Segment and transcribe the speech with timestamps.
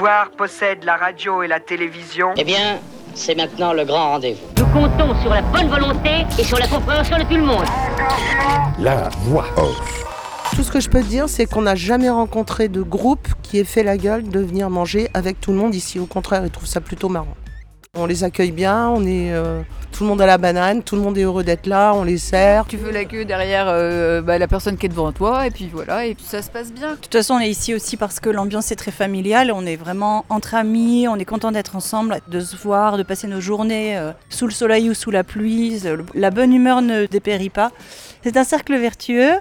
[0.00, 2.32] pouvoir possède la radio et la télévision.
[2.38, 2.78] Eh bien,
[3.12, 4.46] c'est maintenant le grand rendez-vous.
[4.56, 7.66] Nous comptons sur la bonne volonté et sur la compréhension de tout le monde.
[8.78, 10.04] La voix off.
[10.56, 13.58] Tout ce que je peux te dire, c'est qu'on n'a jamais rencontré de groupe qui
[13.58, 15.98] ait fait la gueule de venir manger avec tout le monde ici.
[15.98, 17.36] Au contraire, ils trouvent ça plutôt marrant.
[17.98, 21.02] On les accueille bien, on est euh, tout le monde à la banane, tout le
[21.02, 22.66] monde est heureux d'être là, on les sert.
[22.68, 25.68] Tu veux la queue derrière euh, bah, la personne qui est devant toi et puis
[25.72, 26.92] voilà, et puis ça se passe bien.
[26.92, 29.74] De toute façon, on est ici aussi parce que l'ambiance est très familiale, on est
[29.74, 33.98] vraiment entre amis, on est content d'être ensemble, de se voir, de passer nos journées
[33.98, 35.82] euh, sous le soleil ou sous la pluie.
[36.14, 37.72] La bonne humeur ne dépérit pas.
[38.22, 39.32] C'est un cercle vertueux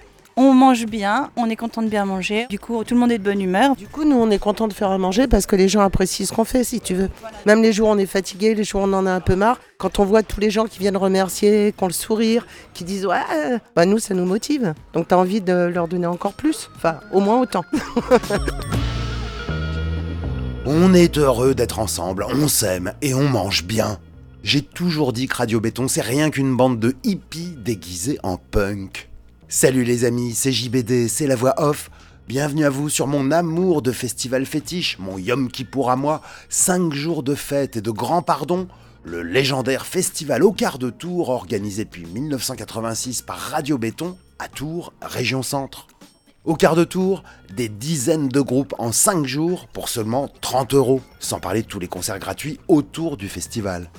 [0.41, 2.47] on mange bien, on est content de bien manger.
[2.49, 3.75] Du coup, tout le monde est de bonne humeur.
[3.75, 6.25] Du coup, nous, on est content de faire à manger parce que les gens apprécient
[6.25, 7.09] ce qu'on fait, si tu veux.
[7.45, 9.35] Même les jours où on est fatigué, les jours où on en a un peu
[9.35, 12.85] marre, quand on voit tous les gens qui viennent remercier, qui ont le sourire, qui
[12.85, 13.19] disent ouais,
[13.75, 14.73] bah nous, ça nous motive.
[14.93, 16.69] Donc, tu as envie de leur donner encore plus.
[16.77, 17.65] Enfin, au moins autant.
[20.65, 23.99] on est heureux d'être ensemble, on s'aime et on mange bien.
[24.41, 29.08] J'ai toujours dit que Radio Béton, c'est rien qu'une bande de hippies déguisés en punk.
[29.51, 31.89] Salut les amis, c'est JBD, c'est la voix off.
[32.27, 36.93] Bienvenue à vous sur mon amour de festival fétiche, mon Yom Kippour à moi, 5
[36.93, 38.67] jours de fête et de grand pardon,
[39.03, 44.93] le légendaire festival au quart de tour organisé depuis 1986 par Radio Béton à Tours,
[45.01, 45.87] région centre.
[46.45, 51.01] Au quart de tour, des dizaines de groupes en 5 jours pour seulement 30 euros,
[51.19, 53.89] sans parler de tous les concerts gratuits autour du festival.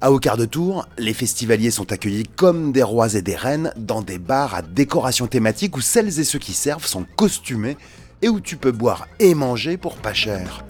[0.00, 3.72] À Au quart de tour, les festivaliers sont accueillis comme des rois et des reines
[3.76, 7.76] dans des bars à décoration thématique où celles et ceux qui servent sont costumés
[8.22, 10.64] et où tu peux boire et manger pour pas cher.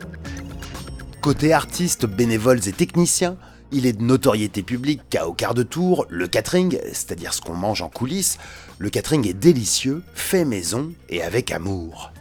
[1.21, 3.37] Côté artistes, bénévoles et techniciens,
[3.71, 7.55] il est de notoriété publique qu'à Au quart de tour, le catering, c'est-à-dire ce qu'on
[7.55, 8.39] mange en coulisses,
[8.79, 12.13] le catering est délicieux, fait maison et avec amour.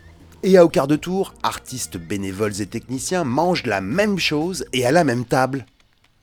[0.43, 4.85] Et à Au quart de tour, artistes, bénévoles et techniciens mangent la même chose et
[4.85, 5.65] à la même table.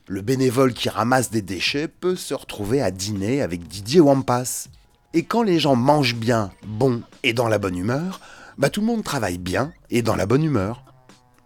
[0.07, 4.67] Le bénévole qui ramasse des déchets peut se retrouver à dîner avec Didier Wampas.
[5.15, 8.19] Et quand les gens mangent bien, bon et dans la bonne humeur,
[8.59, 10.83] bah tout le monde travaille bien et dans la bonne humeur.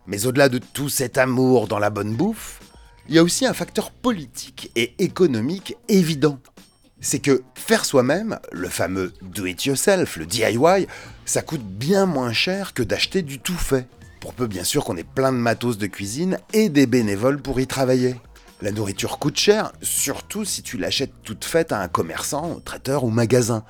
[0.07, 2.59] Mais au-delà de tout cet amour dans la bonne bouffe,
[3.07, 6.37] il y a aussi un facteur politique et économique évident.
[6.99, 10.85] C'est que faire soi-même, le fameux do it yourself, le DIY,
[11.23, 13.87] ça coûte bien moins cher que d'acheter du tout fait.
[14.19, 17.61] Pour peu bien sûr qu'on ait plein de matos de cuisine et des bénévoles pour
[17.61, 18.17] y travailler.
[18.61, 23.09] La nourriture coûte cher, surtout si tu l'achètes toute faite à un commerçant, traiteur ou
[23.09, 23.63] magasin.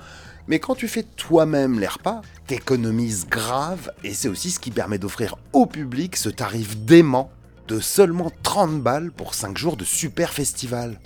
[0.48, 4.98] Mais quand tu fais toi-même les repas, t'économises grave et c'est aussi ce qui permet
[4.98, 7.30] d'offrir au public ce tarif dément
[7.68, 10.98] de seulement 30 balles pour 5 jours de super festival.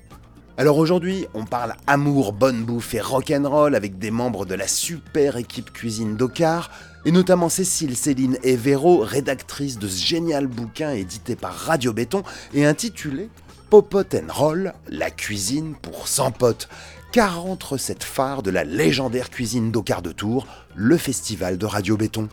[0.56, 5.36] Alors aujourd'hui, on parle amour, bonne bouffe et rock'n'roll avec des membres de la super
[5.36, 6.70] équipe cuisine d'Ocar,
[7.04, 12.22] et notamment Cécile, Céline et Véro, rédactrices de ce génial bouquin édité par Radio Béton
[12.54, 13.28] et intitulé
[13.74, 16.68] Popote and Roll, la cuisine pour 100 potes.
[17.10, 20.46] 40 recettes phares de la légendaire cuisine d'Ocar de Tours,
[20.76, 22.28] le festival de Radio Béton.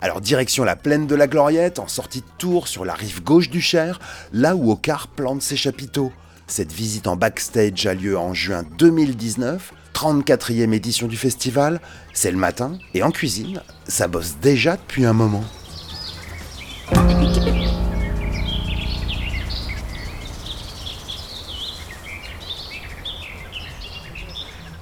[0.00, 3.50] Alors direction la plaine de la Gloriette, en sortie de Tours sur la rive gauche
[3.50, 3.98] du Cher,
[4.32, 6.12] là où Ocar plante ses chapiteaux.
[6.46, 11.80] Cette visite en backstage a lieu en juin 2019, 34e édition du festival.
[12.14, 15.42] C'est le matin et en cuisine, ça bosse déjà depuis un moment.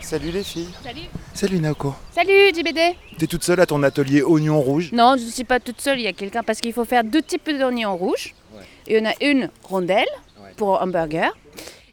[0.04, 0.68] Salut les filles.
[0.84, 1.00] Salut.
[1.32, 1.94] Salut Naoko.
[2.14, 2.94] Salut JBD.
[3.18, 4.90] T'es toute seule à ton atelier oignon rouge?
[4.92, 7.02] Non, je ne suis pas toute seule, il y a quelqu'un parce qu'il faut faire
[7.04, 8.34] deux types d'oignons rouges.
[8.86, 10.04] Il y en a une rondelle
[10.58, 11.28] pour un burger,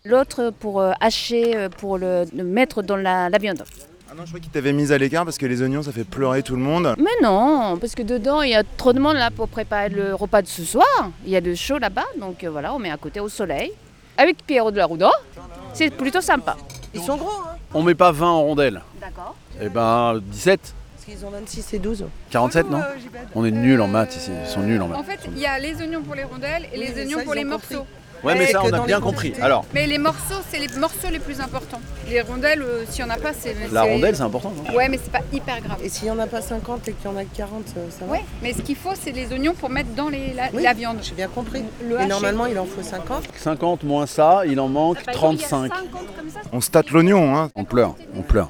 [0.04, 3.64] l'autre pour euh, hacher, euh, pour le, le mettre dans la, la viande.
[4.10, 6.04] Ah non, je crois qu'il t'avait mise à l'écart parce que les oignons ça fait
[6.04, 6.94] pleurer tout le monde.
[6.98, 10.14] Mais non, parce que dedans il y a trop de monde là pour préparer le
[10.14, 10.86] repas de ce soir.
[11.26, 13.72] Il y a de chaud là-bas, donc euh, voilà, on met à côté au soleil.
[14.18, 15.10] Avec Pierrot de la Roudon,
[15.74, 16.58] c'est plutôt sympa.
[16.94, 17.56] Ils sont gros, hein?
[17.74, 18.82] On met pas 20 en rondelles.
[19.00, 19.36] D'accord.
[19.62, 22.06] Eh ben 17, Parce qu'ils ont 26 et 12.
[22.30, 22.82] 47 non
[23.36, 25.06] On est nuls en maths ici, ils sont nuls en En maths.
[25.06, 27.34] fait, il y a les oignons pour les rondelles et Oui, les oignons ça, pour
[27.34, 27.86] les morceaux.
[28.24, 29.34] Ouais mais Eh, ça on a bien compris.
[29.42, 31.82] Alors, Mais les morceaux, c'est les morceaux les plus importants.
[32.08, 33.56] Les rondelles, euh, s'il n'y en a pas, c'est.
[33.72, 34.76] la rondelle c'est important non?
[34.76, 35.78] Ouais, mais c'est pas hyper grave.
[35.84, 37.88] Et s'il n'y en a pas 50 et qu'il y en a que 40, euh,
[37.90, 38.12] ça va?
[38.12, 40.62] Ouais, mais ce qu'il faut, c'est les oignons pour mettre dans les, la, Oui.
[40.64, 40.98] la viande.
[41.02, 41.64] J'ai bien compris.
[41.88, 43.24] Le Et normalement, il en faut 50.
[43.36, 45.72] 50 moins ça, il en manque Bah, 35.
[46.54, 48.50] On se tâte l'oignon, hein On pleure, on pleure.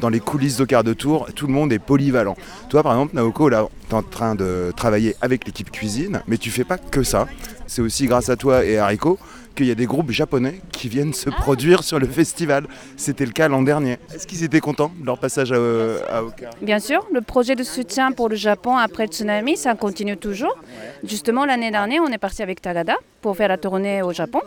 [0.00, 2.36] Dans les coulisses de quart de tour, tout le monde est polyvalent.
[2.68, 6.38] Toi, par exemple, Naoko, là, tu es en train de travailler avec l'équipe cuisine, mais
[6.38, 7.26] tu fais pas que ça.
[7.66, 9.18] C'est aussi grâce à toi et à Hariko
[9.54, 12.66] qu'il y a des groupes japonais qui viennent se produire sur le festival.
[12.96, 13.98] C'était le cas l'an dernier.
[14.14, 17.62] Est-ce qu'ils étaient contents de leur passage à, à Oka Bien sûr, le projet de
[17.62, 20.56] soutien pour le Japon après tsunami, ça continue toujours.
[21.04, 24.40] Justement, l'année dernière, on est parti avec Tagada pour faire la tournée au Japon.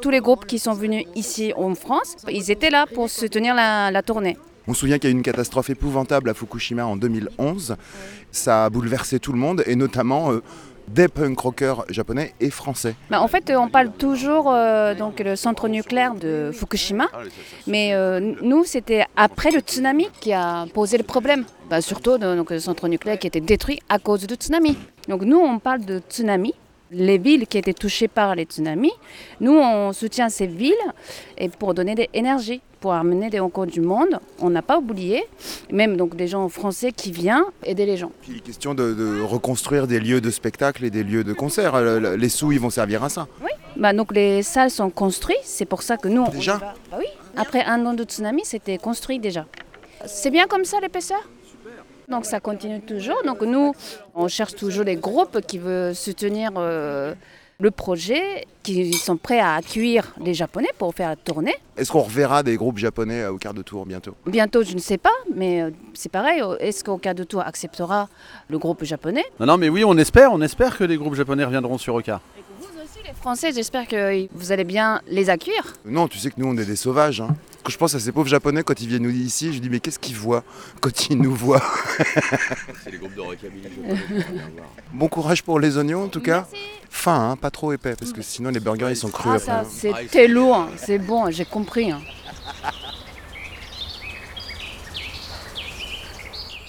[0.00, 4.02] Tous les groupes qui sont venus ici en France, ils étaient là pour soutenir la
[4.02, 4.36] tournée.
[4.68, 7.76] On se souvient qu'il y a eu une catastrophe épouvantable à Fukushima en 2011.
[8.30, 10.42] Ça a bouleversé tout le monde et notamment euh,
[10.88, 12.94] des punk rockers japonais et français.
[13.10, 17.08] Bah, en fait, on parle toujours euh, donc le centre nucléaire de Fukushima,
[17.66, 21.44] mais euh, nous, c'était après le tsunami qui a posé le problème.
[21.70, 24.76] Bah, surtout donc, le centre nucléaire qui était détruit à cause du tsunami.
[25.08, 26.54] Donc nous, on parle de tsunami,
[26.92, 28.92] les villes qui étaient touchées par les tsunamis.
[29.40, 30.74] Nous, on soutient ces villes
[31.38, 34.18] et pour donner de l'énergie, pour amener des rencontres du monde.
[34.40, 35.24] On n'a pas oublié,
[35.70, 38.12] même donc des gens français qui viennent aider les gens.
[38.22, 41.80] Puis question de, de, reconstruire des lieux de spectacle et des lieux de concert.
[41.80, 43.28] Les sous, ils vont servir à ça.
[43.42, 43.50] Oui.
[43.76, 45.38] Bah, donc les salles sont construites.
[45.44, 46.28] C'est pour ça que nous.
[46.28, 46.58] Déjà.
[46.58, 47.06] Bah, oui.
[47.36, 49.46] Après un an de tsunami, c'était construit déjà.
[50.06, 51.20] C'est bien comme ça l'épaisseur?
[52.12, 53.22] Donc ça continue toujours.
[53.24, 53.72] Donc nous,
[54.14, 57.14] on cherche toujours des groupes qui veulent soutenir euh,
[57.58, 61.54] le projet, qui sont prêts à accueillir les Japonais pour faire la tournée.
[61.78, 64.14] Est-ce qu'on reverra des groupes japonais au quart de tour bientôt?
[64.26, 66.42] Bientôt, je ne sais pas, mais euh, c'est pareil.
[66.60, 68.10] Est-ce qu'au quart de tour acceptera
[68.50, 69.24] le groupe japonais?
[69.40, 72.20] Non, non, mais oui, on espère, on espère que les groupes japonais reviendront sur Oka.
[73.12, 75.62] Les Français, j'espère que vous allez bien les accueillir.
[75.84, 77.20] Non, tu sais que nous, on est des sauvages.
[77.20, 77.36] Hein.
[77.62, 79.78] Quand je pense à ces pauvres Japonais quand ils viennent nous ici, je dis mais
[79.80, 80.42] qu'est-ce qu'ils voient
[80.80, 81.62] quand ils nous voient?
[82.82, 83.68] C'est les groupes de rockabilly.
[84.92, 86.46] bon courage pour les oignons en tout cas.
[86.50, 86.66] Merci.
[86.90, 89.64] Fin, hein, pas trop épais parce que sinon les burgers ils sont crus Ah, après.
[89.70, 90.70] ça, c'était lourd, hein.
[90.76, 91.92] c'est bon, j'ai compris.
[91.92, 92.00] hein.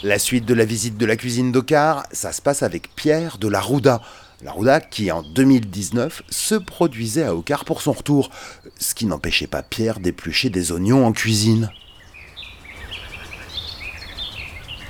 [0.03, 3.47] La suite de la visite de la cuisine d'Ocar, ça se passe avec Pierre de
[3.47, 4.01] la Rouda.
[4.43, 8.29] La Rouda qui en 2019 se produisait à Ocar pour son retour,
[8.77, 11.69] ce qui n'empêchait pas Pierre d'éplucher des oignons en cuisine.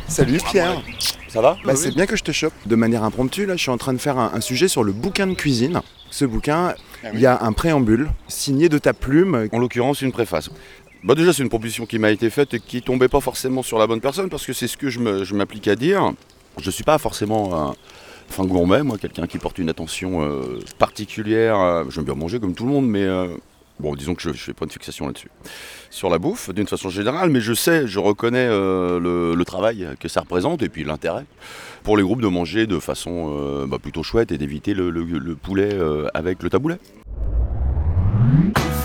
[0.07, 0.81] Salut Pierre
[1.27, 1.57] Ça va?
[1.65, 2.53] Bah, C'est bien que je te chope.
[2.65, 4.91] De manière impromptue, là, je suis en train de faire un, un sujet sur le
[4.91, 5.81] bouquin de cuisine.
[6.09, 6.73] Ce bouquin,
[7.13, 9.49] il y a un préambule signé de ta plume.
[9.51, 10.49] En l'occurrence, une préface.
[11.03, 13.77] Bah déjà, c'est une proposition qui m'a été faite et qui tombait pas forcément sur
[13.77, 16.11] la bonne personne parce que c'est ce que je m'applique à dire.
[16.59, 17.75] Je suis pas forcément un
[18.29, 21.59] fin gourmet, moi, quelqu'un qui porte une attention euh, particulière.
[21.59, 23.27] euh, J'aime bien manger comme tout le monde, mais euh,
[23.79, 25.29] bon, disons que je, je fais pas une fixation là-dessus.
[25.89, 28.99] Sur la bouffe, d'une façon générale, mais je sais, je reconnais euh,
[29.35, 31.25] le, travail que ça représente et puis l'intérêt
[31.83, 35.35] pour les groupes de manger de façon bah, plutôt chouette et d'éviter le, le- le
[35.35, 35.77] poulet
[36.13, 36.77] avec le taboulet.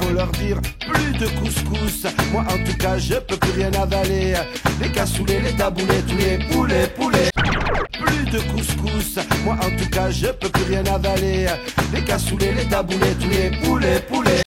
[0.00, 2.06] faut leur dire plus de couscous.
[2.32, 4.34] Moi en tout cas je peux plus rien avaler.
[4.82, 7.30] Les cassoulets, les taboulets, tous les poulets, poulets.
[7.92, 9.18] Plus de couscous.
[9.44, 11.46] Moi en tout cas je peux plus rien avaler.
[11.92, 14.42] Les cassoulets, les taboulets, tous les poulets, poulets.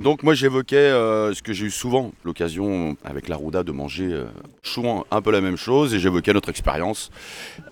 [0.00, 4.08] Donc moi j'évoquais euh, ce que j'ai eu souvent l'occasion avec la Rouda de manger
[4.10, 4.24] euh,
[4.62, 7.10] souvent un peu la même chose et j'évoquais notre expérience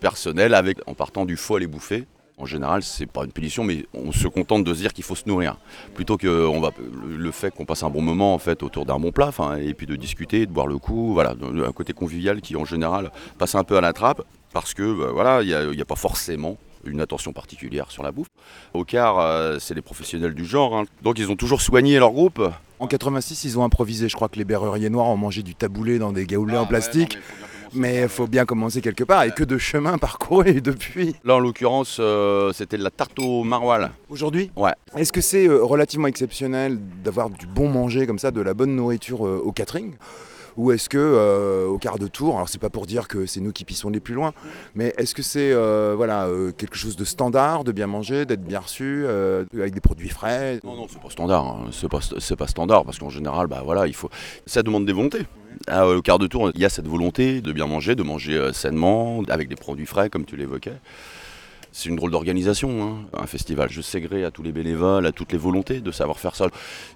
[0.00, 2.06] personnelle avec en partant du faux à les bouffer.
[2.38, 5.16] En général, c'est pas une punition, mais on se contente de se dire qu'il faut
[5.16, 5.56] se nourrir,
[5.94, 6.70] plutôt que on va
[7.02, 9.86] le, fait qu'on passe un bon moment en fait autour d'un bon plat, et puis
[9.86, 11.34] de discuter, de boire le coup, voilà,
[11.66, 15.10] un côté convivial qui en général passe un peu à la trappe, parce que bah,
[15.12, 18.28] voilà, il n'y a, il y a pas forcément une attention particulière sur la bouffe.
[18.72, 20.84] Au quart, euh, c'est les professionnels du genre, hein.
[21.02, 22.40] donc ils ont toujours soigné leur groupe.
[22.78, 24.08] En 86, ils ont improvisé.
[24.08, 27.18] Je crois que les berruriers noirs ont mangé du taboulé dans des gaoulets en plastique.
[27.72, 29.24] Mais il faut bien commencer quelque part.
[29.24, 31.14] Et que de chemin parcouru depuis.
[31.24, 33.88] Là, en l'occurrence, euh, c'était de la tarte au maroilles.
[34.08, 34.50] Aujourd'hui?
[34.56, 34.72] Ouais.
[34.96, 38.74] Est-ce que c'est euh, relativement exceptionnel d'avoir du bon manger comme ça, de la bonne
[38.74, 39.94] nourriture euh, au catering?
[40.58, 43.40] Ou est-ce que euh, au quart de tour, alors c'est pas pour dire que c'est
[43.40, 44.32] nous qui pissons les plus loin,
[44.74, 48.42] mais est-ce que c'est euh, voilà euh, quelque chose de standard, de bien manger, d'être
[48.42, 49.06] bien reçu,
[49.54, 50.60] avec des produits frais?
[50.64, 51.46] Non, non, c'est pas standard.
[51.46, 51.68] hein.
[51.70, 54.10] C'est pas, c'est pas standard parce qu'en général, bah voilà, il faut.
[54.46, 55.22] Ça demande des volontés.
[55.68, 58.50] Ah, au quart de tour, il y a cette volonté de bien manger, de manger
[58.52, 60.74] sainement, avec des produits frais, comme tu l'évoquais.
[61.80, 63.68] C'est une drôle d'organisation, hein, un festival.
[63.70, 66.48] Je sais à tous les bénévoles, à toutes les volontés de savoir faire ça.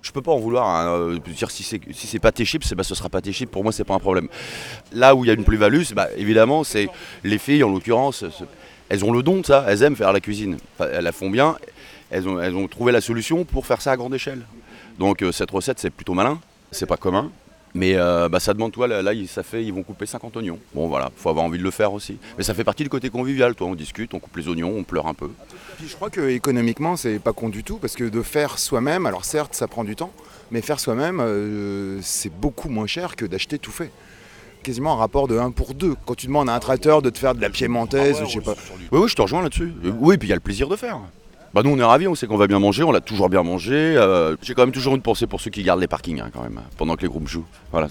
[0.03, 0.67] Je peux pas en vouloir.
[0.69, 3.33] hein, euh, dire si c'est si c'est pas tes chips, bah, ce sera pas tes
[3.33, 3.49] chips.
[3.49, 4.27] Pour moi, c'est pas un problème.
[4.93, 6.89] Là où il y a une plus-value, bah, évidemment, c'est
[7.23, 8.25] les filles en l'occurrence.
[8.29, 8.45] c'est-
[8.89, 9.65] Elles ont le don de ça.
[9.69, 10.57] Elles aiment faire la cuisine.
[10.81, 11.57] Elles la font bien.
[12.11, 14.43] Elles ont, elles ont trouvé la solution pour faire ça à grande échelle.
[14.99, 16.41] Donc euh, cette recette, c'est plutôt malin.
[16.73, 17.31] C'est pas commun.
[17.75, 20.59] Mais euh, bah, ça demande, toi, là, ça fait, ils vont couper 50 oignons.
[20.75, 22.19] Bon, voilà, faut avoir envie de le faire aussi.
[22.37, 23.67] Mais ça fait partie du côté convivial, toi.
[23.67, 25.31] On discute, on coupe les oignons, on pleure un peu.
[25.79, 29.07] Puis je crois que économiquement c'est pas con du tout parce que de faire soi-même,
[29.07, 30.13] alors certes ça prend du temps,
[30.51, 33.91] mais faire soi-même euh, c'est beaucoup moins cher que d'acheter tout fait.
[34.63, 35.97] Quasiment un rapport de 1 pour 2.
[36.07, 38.55] Quand tu demandes à un traiteur de te faire de la piémontaise, je sais pas.
[38.93, 39.73] Oui, oui, je te rejoins là-dessus.
[39.99, 41.01] Oui, puis il y a le plaisir de faire.
[41.55, 43.43] Bah nous on est ravis, on sait qu'on va bien manger, on l'a toujours bien
[43.43, 43.75] mangé.
[43.75, 46.43] Euh, J'ai quand même toujours une pensée pour ceux qui gardent les parkings hein, quand
[46.43, 47.45] même, pendant que les groupes jouent.
[47.71, 47.89] Voilà,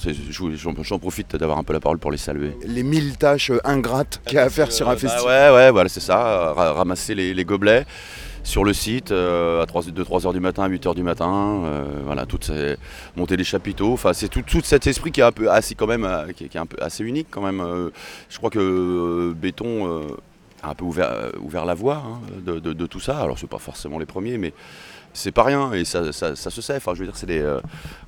[0.82, 2.56] j'en profite d'avoir un peu la parole pour les saluer.
[2.66, 5.52] Les mille tâches ingrates qu'il y a à faire sur un Bah festival.
[5.54, 6.26] ouais, ouais, voilà, c'est ça.
[6.28, 7.86] euh, ra- ramasser les, les gobelets
[8.44, 11.62] sur le site euh, à 3, de 3h du matin à 8h du matin.
[11.66, 12.76] euh, voilà, toutes ces,
[13.16, 13.94] monter les chapiteaux.
[13.94, 16.46] Enfin, c'est tout, tout cet esprit qui est un peu assez quand même, euh, qui,
[16.46, 17.62] est- qui est un peu assez unique quand même.
[17.62, 17.92] euh.
[18.30, 20.02] je crois que euh, Béton euh,
[20.64, 23.20] a un peu ouvert, euh, ouvert la voie hein, de, de- de tout ça.
[23.20, 24.54] Alors, c'est pas forcément les premiers, mais
[25.14, 26.76] c'est pas rien et ça, ça- ça se sait.
[26.78, 27.60] Enfin, je veux dire, c'est des euh,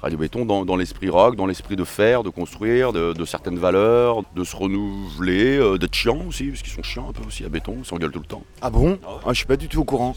[0.02, 3.58] Radio Béton dans, dans l'esprit rock, dans l'esprit de faire, de construire, de, de certaines
[3.60, 7.44] valeurs, de se renouveler, euh, d'être chiant aussi, parce qu'ils sont chiants un peu aussi
[7.44, 8.44] à Béton, ils s'engueulent tout le temps.
[8.62, 9.00] Ah bon?
[9.06, 10.16] Ah, Je suis pas du tout au courant.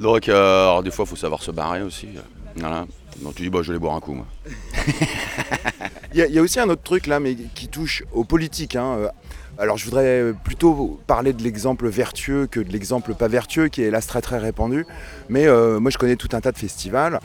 [0.00, 2.08] Donc, euh, alors, des fois, il faut savoir se barrer aussi.
[2.56, 2.86] Voilà.
[3.20, 4.26] Donc, tu dis, bah, je vais aller boire un coup, moi.
[6.14, 8.24] Il y, a- il y a aussi un autre truc là, mais qui touche aux
[8.24, 8.76] politiques.
[8.76, 9.08] hein.
[9.58, 13.86] Alors je voudrais plutôt parler de l'exemple vertueux que de l'exemple pas vertueux, qui est
[13.86, 14.86] hélas très très répandu.
[15.28, 17.20] Mais euh, moi je connais tout un tas de festivals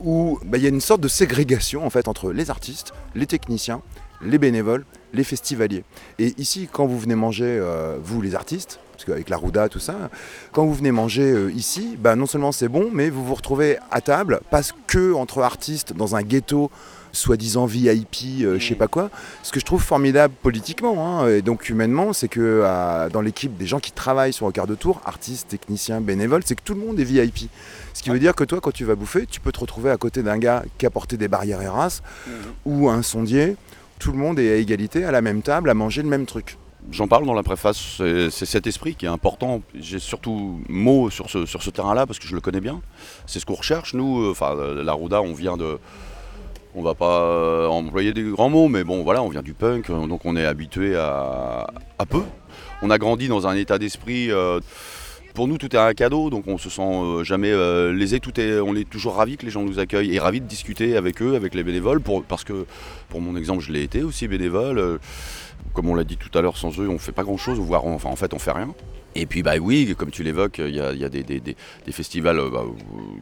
[0.00, 3.26] où bah, il y a une sorte de ségrégation en fait entre les artistes, les
[3.26, 3.82] techniciens,
[4.22, 5.84] les bénévoles, les festivaliers.
[6.18, 9.78] Et ici, quand vous venez manger, euh, vous les artistes, parce qu'avec la Rouda, tout
[9.80, 10.10] ça,
[10.52, 13.78] quand vous venez manger euh, ici, bah, non seulement c'est bon, mais vous vous retrouvez
[13.90, 16.70] à table, parce que entre artistes dans un ghetto
[17.14, 19.08] soi-disant VIP, euh, je sais pas quoi.
[19.42, 23.56] Ce que je trouve formidable politiquement hein, et donc humainement, c'est que euh, dans l'équipe
[23.56, 26.74] des gens qui travaillent sur le quart de tour, artistes, techniciens, bénévoles, c'est que tout
[26.74, 27.48] le monde est VIP.
[27.94, 29.96] Ce qui veut dire que toi, quand tu vas bouffer, tu peux te retrouver à
[29.96, 32.00] côté d'un gars qui a porté des barrières Eras
[32.64, 33.56] ou un sondier.
[34.00, 36.58] Tout le monde est à égalité, à la même table, à manger le même truc.
[36.90, 39.62] J'en parle dans la préface, c'est c'est cet esprit qui est important.
[39.74, 42.82] J'ai surtout mot sur ce, sur ce terrain-là parce que je le connais bien.
[43.26, 44.20] C'est ce qu'on recherche, nous.
[44.22, 45.78] euh, Enfin, euh, la Rouda, on vient de.
[46.76, 49.90] On va pas euh, employer des grands mots, mais bon, voilà, on vient du punk,
[49.90, 51.66] euh, donc on est habitué à,
[52.08, 52.22] peu.
[52.82, 54.32] On a grandi dans un état d'esprit.
[54.32, 54.58] euh,
[55.34, 57.52] pour nous, tout est un cadeau, donc on se sent jamais
[57.92, 58.20] lésé.
[58.20, 60.96] Tout est, on est toujours ravis que les gens nous accueillent et ravis de discuter
[60.96, 62.66] avec eux, avec les bénévoles, parce que
[63.08, 65.00] pour mon exemple, je l'ai été aussi bénévole.
[65.72, 68.10] comme on l'a dit tout à l'heure, sans eux, on fait pas grand-chose, voire enfin,
[68.10, 68.72] en fait, on fait rien.
[69.16, 71.56] Et puis, bah oui, comme tu l'évoques, il y a, des,
[71.90, 72.62] festivals bah,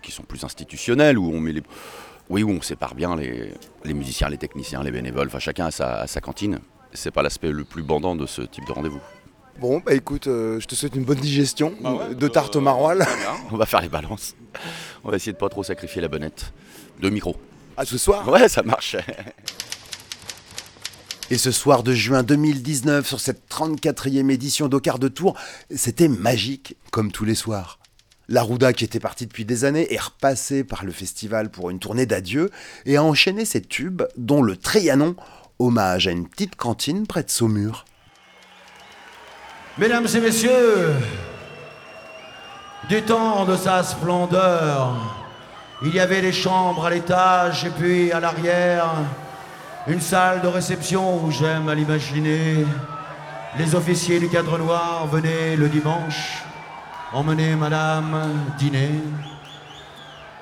[0.02, 1.62] qui sont plus institutionnels, où on met les...
[2.32, 3.52] Oui, où on sépare bien les,
[3.84, 6.60] les musiciens, les techniciens, les bénévoles, enfin chacun a sa, a sa cantine.
[6.94, 9.02] C'est pas l'aspect le plus bandant de ce type de rendez-vous.
[9.60, 11.74] Bon, bah écoute, euh, je te souhaite une bonne digestion
[12.10, 13.04] de tarte au maroilles.
[13.52, 14.34] On va faire les balances.
[15.04, 16.54] On va essayer de pas trop sacrifier la bonnette.
[17.02, 17.36] De micro.
[17.76, 18.96] À ce soir Ouais, ça marche.
[21.30, 25.36] Et ce soir de juin 2019, sur cette 34e édition quart de tour,
[25.70, 27.78] c'était magique, comme tous les soirs.
[28.28, 31.78] La Rouda, qui était partie depuis des années, est repassée par le festival pour une
[31.78, 32.50] tournée d'adieu
[32.86, 35.16] et a enchaîné ses tubes, dont le Trianon,
[35.58, 37.84] hommage à une petite cantine près de Saumur.
[39.76, 40.92] Mesdames et messieurs,
[42.88, 44.94] du temps de sa splendeur,
[45.84, 48.94] il y avait des chambres à l'étage et puis à l'arrière,
[49.88, 52.64] une salle de réception où j'aime à l'imaginer.
[53.58, 56.44] Les officiers du cadre noir venaient le dimanche
[57.12, 58.90] emmener madame dîner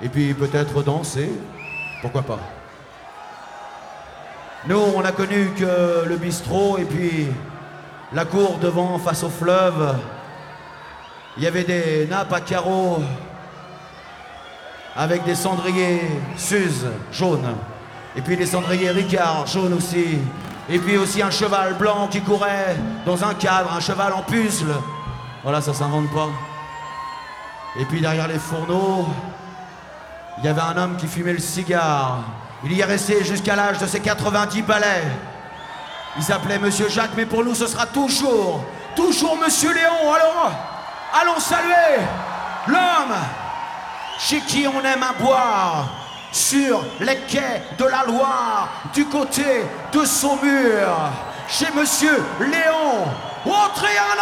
[0.03, 1.31] et puis peut-être danser,
[2.00, 2.39] pourquoi pas.
[4.67, 7.29] Nous, on a connu que le bistrot et puis
[8.12, 9.97] la cour devant face au fleuve.
[11.37, 12.99] Il y avait des nappes à carreaux
[14.97, 16.03] avec des cendriers
[16.37, 17.55] Suze jaunes.
[18.17, 20.19] Et puis des cendriers Ricard jaunes aussi.
[20.69, 24.75] Et puis aussi un cheval blanc qui courait dans un cadre, un cheval en puzzle.
[25.43, 26.29] Voilà, ça s'invente pas.
[27.79, 29.07] Et puis derrière les fourneaux,
[30.39, 32.19] il y avait un homme qui fumait le cigare.
[32.65, 35.05] Il y est resté jusqu'à l'âge de ses 90 balais.
[36.17, 38.65] Il s'appelait Monsieur Jacques, mais pour nous ce sera toujours,
[38.97, 40.12] toujours Monsieur Léon.
[40.12, 40.53] Alors,
[41.21, 42.00] allons saluer
[42.67, 43.17] l'homme
[44.19, 45.89] chez qui on aime à boire
[46.33, 51.11] sur les quais de la Loire, du côté de Saumur,
[51.49, 53.07] chez Monsieur Léon
[53.45, 54.21] Autriano.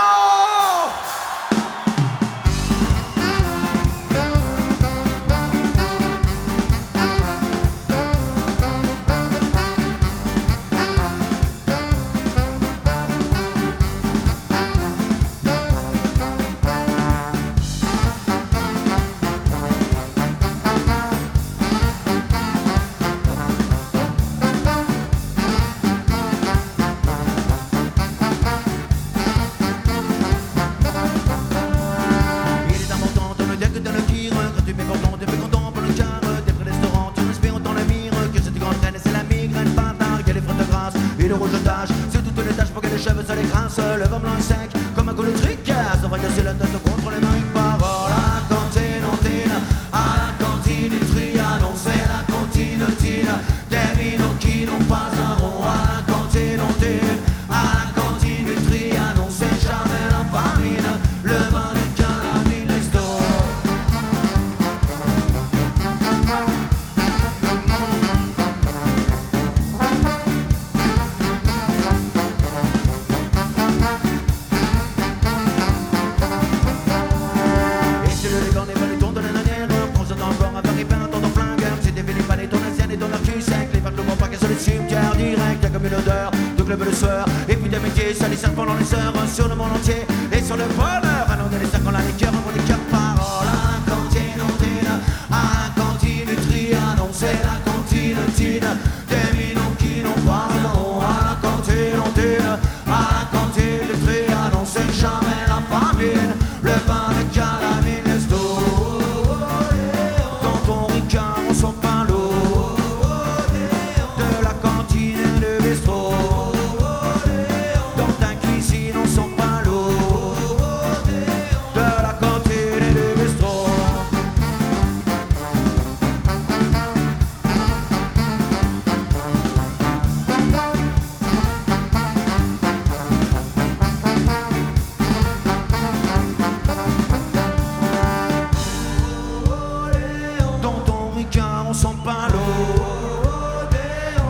[41.64, 45.08] Tache Sur toutes les pour que les cheveux se les Le vin blanc sec comme
[45.08, 46.54] un coup de tricasse On va casser la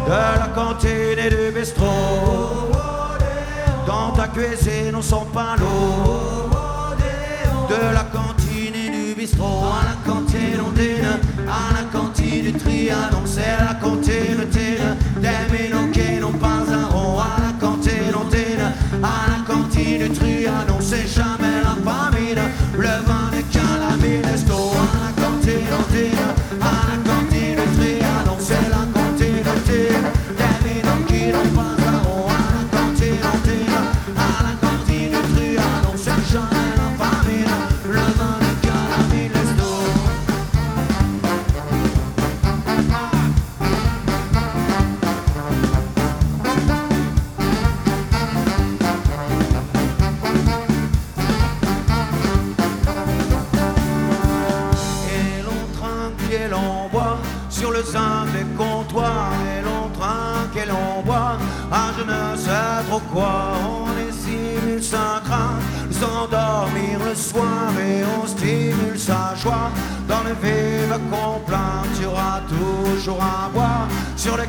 [0.09, 1.85] De la cantine et du bistrot.
[3.87, 6.49] Dans ta cuisine, on sent pas l'eau.
[7.69, 9.67] De la cantine et du bistrot.
[9.67, 10.73] À la cantine, on
[11.47, 13.27] À la cantine du Trianon.
[13.27, 15.53] C'est la cantine, tine Des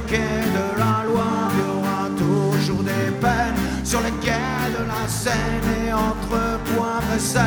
[0.09, 5.07] quai de la Loire Il y aura toujours des peines sur les quais de la
[5.07, 7.43] Seine Et entre poivre et sel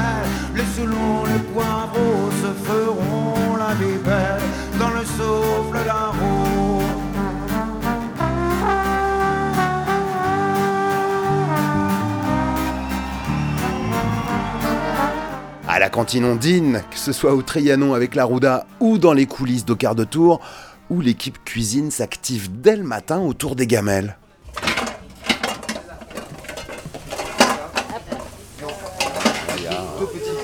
[0.55, 4.43] Les Soulons, les poivreaux se feront la vie belle
[4.79, 6.83] Dans le souffle d'un roue
[15.69, 19.25] À la cantine Ondine, que ce soit au Trianon avec la Rouda ou dans les
[19.25, 20.43] coulisses quart de tour,
[20.93, 24.19] où l'équipe cuisine s'active dès le matin autour des gamelles.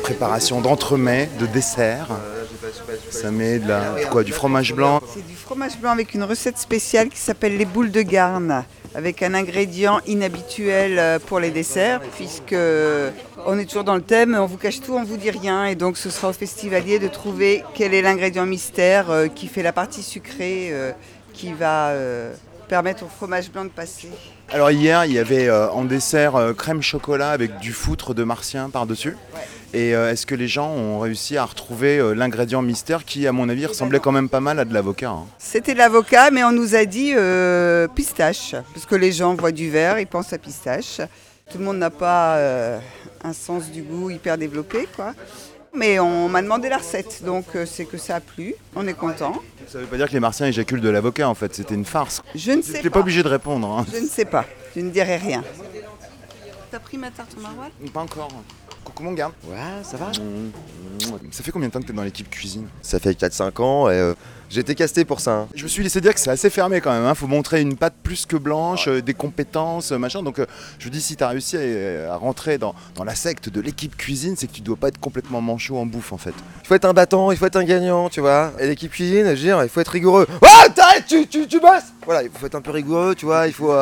[0.03, 2.09] Préparation d'entremets, de dessert.
[3.11, 5.03] Ça met de la, du fromage blanc.
[5.15, 9.23] C'est du fromage blanc avec une recette spéciale qui s'appelle les boules de garne, avec
[9.23, 12.57] un ingrédient inhabituel euh, pour les desserts, puisque
[13.51, 15.75] on est toujours dans le thème, on vous cache tout, on vous dit rien, et
[15.75, 19.73] donc ce sera au festivalier de trouver quel est l'ingrédient mystère euh, qui fait la
[19.73, 20.93] partie sucrée, euh,
[21.33, 22.35] qui va euh,
[22.69, 24.11] permettre au fromage blanc de passer.
[24.53, 29.17] Alors hier, il y avait en dessert crème chocolat avec du foutre de martien par-dessus.
[29.75, 33.67] Et est-ce que les gens ont réussi à retrouver l'ingrédient mystère qui, à mon avis,
[33.67, 36.75] ressemblait quand même pas mal à de l'avocat hein C'était de l'avocat, mais on nous
[36.75, 37.13] a dit
[37.95, 41.03] pistache, parce que les gens voient du vert, ils pensent à pistache.
[41.51, 42.79] Tout le monde n'a pas euh,
[43.25, 45.15] un sens du goût hyper développé, quoi.
[45.75, 48.95] Mais on m'a demandé la recette, donc euh, c'est que ça a plu, on est
[48.95, 49.35] content.
[49.67, 52.23] Ça veut pas dire que les martiens éjaculent de l'avocat en fait, c'était une farce.
[52.35, 53.01] Je ne sais pas pas.
[53.01, 53.69] obligé de répondre.
[53.69, 53.87] hein.
[53.93, 55.45] Je ne sais pas, je ne dirai rien.
[56.71, 57.71] T'as pris ma tarte au maroilles?
[57.93, 58.29] Pas encore.
[58.89, 59.31] Coucou mon gars.
[59.45, 60.11] Ouais, ça va
[61.31, 62.67] Ça fait combien de temps que t'es dans l'équipe cuisine?
[62.81, 64.15] Ça fait 4-5 ans et euh,
[64.49, 65.33] j'ai été casté pour ça.
[65.33, 65.49] hein.
[65.55, 67.05] Je me suis laissé dire que c'est assez fermé quand même.
[67.05, 67.15] Hein.
[67.15, 70.23] Faut montrer une patte plus que blanche, euh, des compétences, euh, machin.
[70.23, 70.47] Donc euh,
[70.79, 73.95] je me dis, si t'as réussi à, à rentrer dans, dans la secte de l'équipe
[73.95, 76.33] cuisine, c'est que tu dois pas être complètement manchot en bouffe en fait.
[76.63, 78.53] Il faut être un battant, il faut être un gagnant, tu vois.
[78.59, 80.27] Et l'équipe cuisine, je veux dire, il faut être rigoureux.
[80.43, 83.47] Ah, t'arrêtes, tu, tu, tu bosses Voilà, il faut être un peu rigoureux, tu vois.
[83.47, 83.73] Il faut.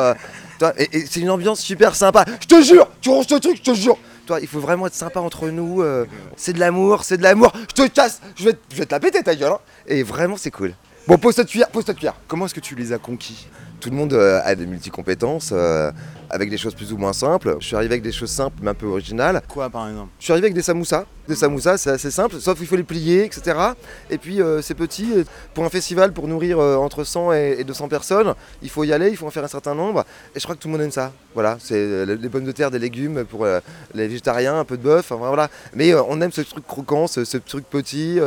[0.77, 2.25] et et c'est une ambiance super sympa.
[2.41, 3.97] Je te jure, tu ranges ce truc, je te jure.
[4.27, 5.81] Toi, il faut vraiment être sympa entre nous.
[5.81, 7.51] euh, c'est de l'amour, c'est de l'amour.
[7.69, 9.53] Je te casse, je vais, te- je vais te la péter ta gueule.
[9.53, 9.59] hein.
[9.87, 10.73] Et vraiment, c'est cool.
[11.07, 12.15] Bon, pose cette cuillère, pose cette cuillère.
[12.27, 13.47] Comment est-ce que tu les as conquis?
[13.79, 15.91] Tout le monde euh, a des multicompétences, euh,
[16.29, 17.55] avec des choses plus ou moins simples.
[17.61, 19.41] Je suis arrivé avec des choses simples mais un peu originales.
[19.47, 20.09] Quoi par exemple?
[20.19, 21.05] Je suis arrivé avec des samoussas.
[21.27, 23.57] Des samoussas, c'est assez simple, sauf qu'il faut les plier, etc.
[24.09, 25.11] Et puis euh, c'est petit.
[25.13, 28.83] et Pour un festival, pour nourrir euh, entre 100 et et 200 personnes, il faut
[28.85, 30.05] y aller, il faut en faire un certain nombre.
[30.35, 31.11] Et je crois que tout le monde aime ça.
[31.33, 34.83] Voilà, c'est euh, les pommes de terre, des légumes pour les végétariens, un peu de
[34.83, 35.49] bœuf, voilà.
[35.73, 38.19] Mais on aime ce truc croquant, ce, truc petit,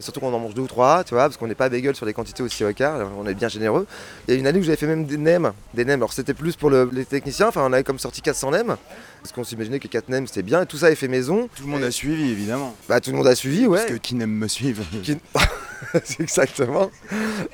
[0.00, 1.94] surtout quand on en mange deux ou trois, tu vois, parce qu'on n'est pas bagel
[1.94, 3.86] sur les quantités aussi au quart, on est bien généreux.
[4.26, 6.00] Il y a une année où j'avais fait même des nems, des nems.
[6.00, 8.76] Alors c'était plus pour le- les techniciens, enfin on avait comme sorti 400 nems,
[9.24, 11.48] parce qu'on s'imaginait que 4 nems c'était bien, et tout ça est fait maison.
[11.56, 12.76] Tout le monde a suivi évidemment.
[12.90, 13.78] Bah tout le monde a suivi, ouais.
[13.78, 14.84] Parce que qui n'aime me suivre?
[15.02, 15.16] Qui-
[16.04, 16.90] c'est exactement.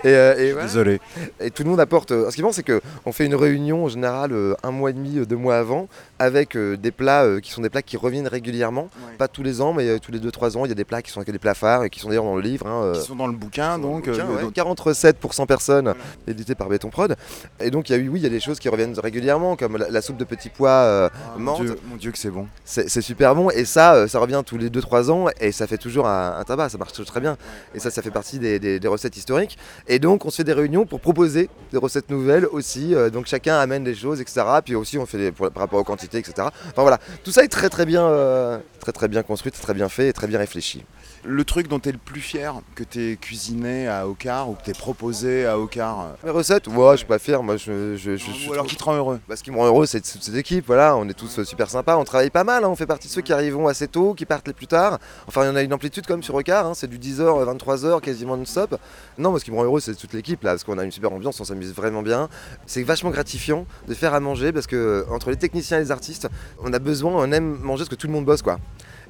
[0.04, 0.66] Et, euh, et voilà.
[0.66, 1.00] Désolé.
[1.40, 2.10] Et tout le monde apporte.
[2.12, 4.90] euh, Ce qui est bon, c'est qu'on fait une réunion en général euh, un mois
[4.90, 7.82] et demi, euh, deux mois avant, avec euh, des plats euh, qui sont des plats
[7.82, 8.88] qui reviennent régulièrement.
[9.18, 10.84] Pas tous les ans, mais euh, tous les deux, trois ans, il y a des
[10.84, 12.66] plats qui sont des plats phares et qui sont d'ailleurs dans le livre.
[12.66, 14.08] hein, euh, Qui sont dans le bouquin donc.
[14.08, 14.42] bouquin, euh, ouais.
[14.42, 15.94] donc- 40 recettes pour 100 personnes,
[16.26, 17.16] édité par Béton Prod.
[17.60, 19.56] Et donc, il y a eu, oui, il y a des choses qui reviennent régulièrement,
[19.56, 21.60] comme la, la soupe de petits pois euh, menthe.
[21.62, 22.46] Dieu, mon Dieu que c'est bon.
[22.64, 25.66] C'est c'est super bon et ça, euh, ça revient tous les 2-3 ans et ça
[25.66, 27.36] fait toujours un, un tabac, ça marche très bien.
[27.74, 29.56] Et ça, ça fait partie des, des- recettes historiques.
[29.88, 32.94] Et donc, on se fait des réunions pour proposer des recettes nouvelles aussi.
[32.94, 34.42] euh, donc, chacun amène des choses, etc.
[34.64, 36.34] Puis aussi, on fait des, par rapport aux quantités, etc.
[36.68, 39.88] Enfin voilà, tout ça est très très bien, euh, très très bien construit, très bien
[39.88, 40.84] fait et très bien réfléchi.
[41.22, 44.62] Le truc dont tu es le plus fier que tu cuisiné à Ocar ou que
[44.64, 47.42] tu proposé à Ocar euh, Mes recettes, moi, je suis pas fier.
[47.42, 49.56] Moi, je, je, je, je Ou alors qui te rend heureux Bah, ce qui me
[49.58, 50.64] rend heureux, c'est toute cette équipe.
[50.66, 51.96] Voilà, on est tous euh, super sympas.
[51.98, 52.64] On travaille pas mal.
[52.64, 54.98] hein, On fait partie de ceux qui arrivent assez tôt, qui partent les plus tard.
[55.28, 56.66] Enfin, il y en a une amplitude comme sur Rocard.
[56.66, 58.78] hein, C'est du 10h, 23h, quasiment non-stop.
[59.18, 60.90] Non, moi, ce qui me rend heureux, c'est toute l'équipe là, parce qu'on a une
[60.92, 62.30] super ambiance, on s'amuse vraiment bien.
[62.66, 65.90] C'est vachement gratifiant de faire à manger parce que euh, entre les techniciens et les
[65.90, 66.28] artistes,
[66.62, 68.58] on a besoin, on aime manger parce que tout le monde bosse quoi.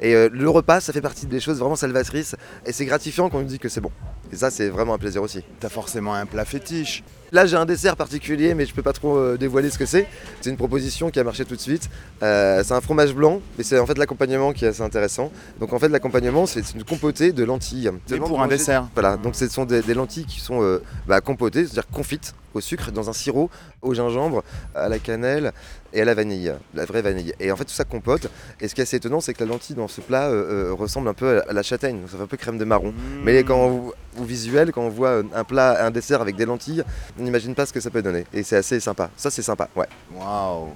[0.00, 2.36] Et euh, le repas, ça fait partie des choses vraiment salvatrices.
[2.66, 3.92] Et c'est gratifiant quand on nous dit que c'est bon.
[4.32, 5.44] Et ça, c'est vraiment un plaisir aussi.
[5.60, 7.02] T'as forcément un plat fétiche.
[7.32, 10.06] Là, j'ai un dessert particulier, mais je peux pas trop euh, dévoiler ce que c'est.
[10.40, 11.88] C'est une proposition qui a marché tout de suite.
[12.22, 15.30] Euh, c'est un fromage blanc, mais c'est en fait l'accompagnement qui est assez intéressant.
[15.60, 17.90] Donc en fait, l'accompagnement, c'est c'est une compotée de lentilles.
[18.06, 18.88] Tellement pour un dessert.
[18.94, 22.60] Voilà, donc ce sont des, des lentilles qui sont euh, bah, compotées, c'est-à-dire confites au
[22.60, 23.48] sucre, dans un sirop,
[23.80, 24.42] au gingembre,
[24.74, 25.52] à la cannelle
[25.92, 27.34] et à la vanille, la vraie vanille.
[27.40, 28.28] Et en fait, tout ça compote.
[28.60, 30.72] Et ce qui est assez étonnant, c'est que la lentille dans ce plat euh, euh,
[30.72, 32.92] ressemble un peu à la châtaigne, donc ça fait un peu crème de marron.
[33.24, 36.46] Mais quand on, au visuel, quand on voit euh, un plat, un dessert avec des
[36.46, 36.84] lentilles,
[37.18, 38.24] on n'imagine pas ce que ça peut donner.
[38.32, 39.10] Et c'est assez sympa.
[39.16, 39.86] Ça, c'est sympa, ouais.
[40.14, 40.68] Waouh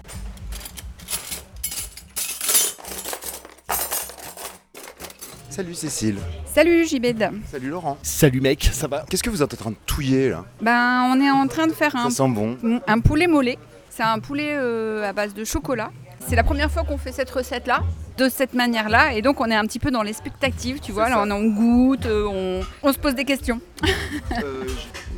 [5.50, 6.16] Salut Cécile.
[6.52, 7.30] Salut Gibed.
[7.48, 7.96] Salut Laurent.
[8.02, 9.04] Salut mec, ça va?
[9.08, 10.44] Qu'est-ce que vous êtes en train de touiller là?
[10.60, 12.58] Ben, on est en train de faire un, Ça sent bon.
[12.88, 13.56] un poulet mollet.
[13.96, 15.92] C'est un poulet euh, à base de chocolat.
[16.26, 17.82] C'est la première fois qu'on fait cette recette-là,
[18.18, 19.12] de cette manière-là.
[19.14, 21.08] Et donc, on est un petit peu dans l'expectative, tu vois.
[21.08, 23.60] Là, on, on goûte, euh, on, on se pose des questions.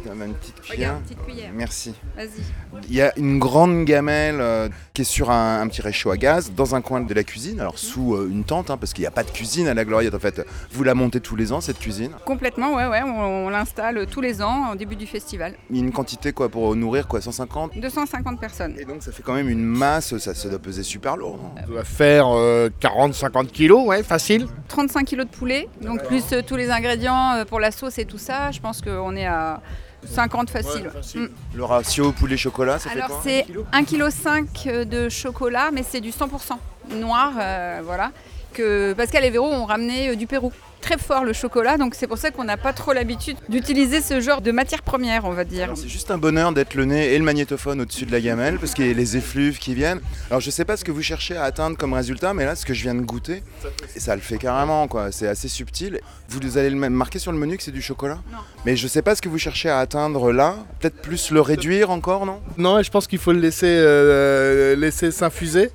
[0.06, 0.90] Euh, une petite cuillère.
[0.90, 1.50] Regarde, petite cuillère.
[1.54, 1.94] Merci.
[2.16, 2.28] Vas-y.
[2.88, 6.16] Il y a une grande gamelle euh, qui est sur un, un petit réchaud à
[6.16, 9.02] gaz dans un coin de la cuisine, alors sous euh, une tente, hein, parce qu'il
[9.02, 10.46] n'y a pas de cuisine à la Gloriette en fait.
[10.72, 13.02] Vous la montez tous les ans cette cuisine Complètement, ouais, ouais.
[13.02, 15.54] On, on l'installe tous les ans au début du festival.
[15.70, 18.76] Il y a une quantité quoi pour nourrir quoi 150 250 personnes.
[18.78, 21.38] Et donc ça fait quand même une masse, ça, ça doit peser super lourd.
[21.38, 24.46] non Ça doit faire 40-50 kilos, ouais, facile.
[24.68, 28.04] 35 kilos de poulet, donc plus euh, tous les ingrédients euh, pour la sauce et
[28.04, 28.50] tout ça.
[28.50, 29.60] Je pense qu'on est à
[30.06, 30.90] 50 facile.
[31.14, 31.26] Mm.
[31.54, 36.10] Le ratio poulet-chocolat, ça Alors fait c'est quoi 1,5 kg de chocolat, mais c'est du
[36.10, 36.56] 100%
[36.90, 38.12] noir, euh, voilà,
[38.52, 40.52] que Pascal et Véro ont ramené euh, du Pérou.
[40.80, 44.20] Très fort le chocolat, donc c'est pour ça qu'on n'a pas trop l'habitude d'utiliser ce
[44.20, 45.72] genre de matière première, on va dire.
[45.74, 48.72] C'est juste un bonheur d'être le nez et le magnétophone au-dessus de la gamelle, parce
[48.74, 50.00] qu'il y a les effluves qui viennent.
[50.30, 52.64] Alors je sais pas ce que vous cherchez à atteindre comme résultat, mais là ce
[52.64, 53.42] que je viens de goûter,
[53.96, 55.10] ça le fait carrément, quoi.
[55.10, 56.00] C'est assez subtil.
[56.28, 58.18] Vous allez le même marquer sur le menu que c'est du chocolat?
[58.32, 58.38] Non.
[58.64, 60.56] Mais je sais pas ce que vous cherchez à atteindre là.
[60.80, 62.40] Peut-être plus le réduire encore, non?
[62.58, 65.70] Non, je pense qu'il faut le laisser, euh, laisser s'infuser.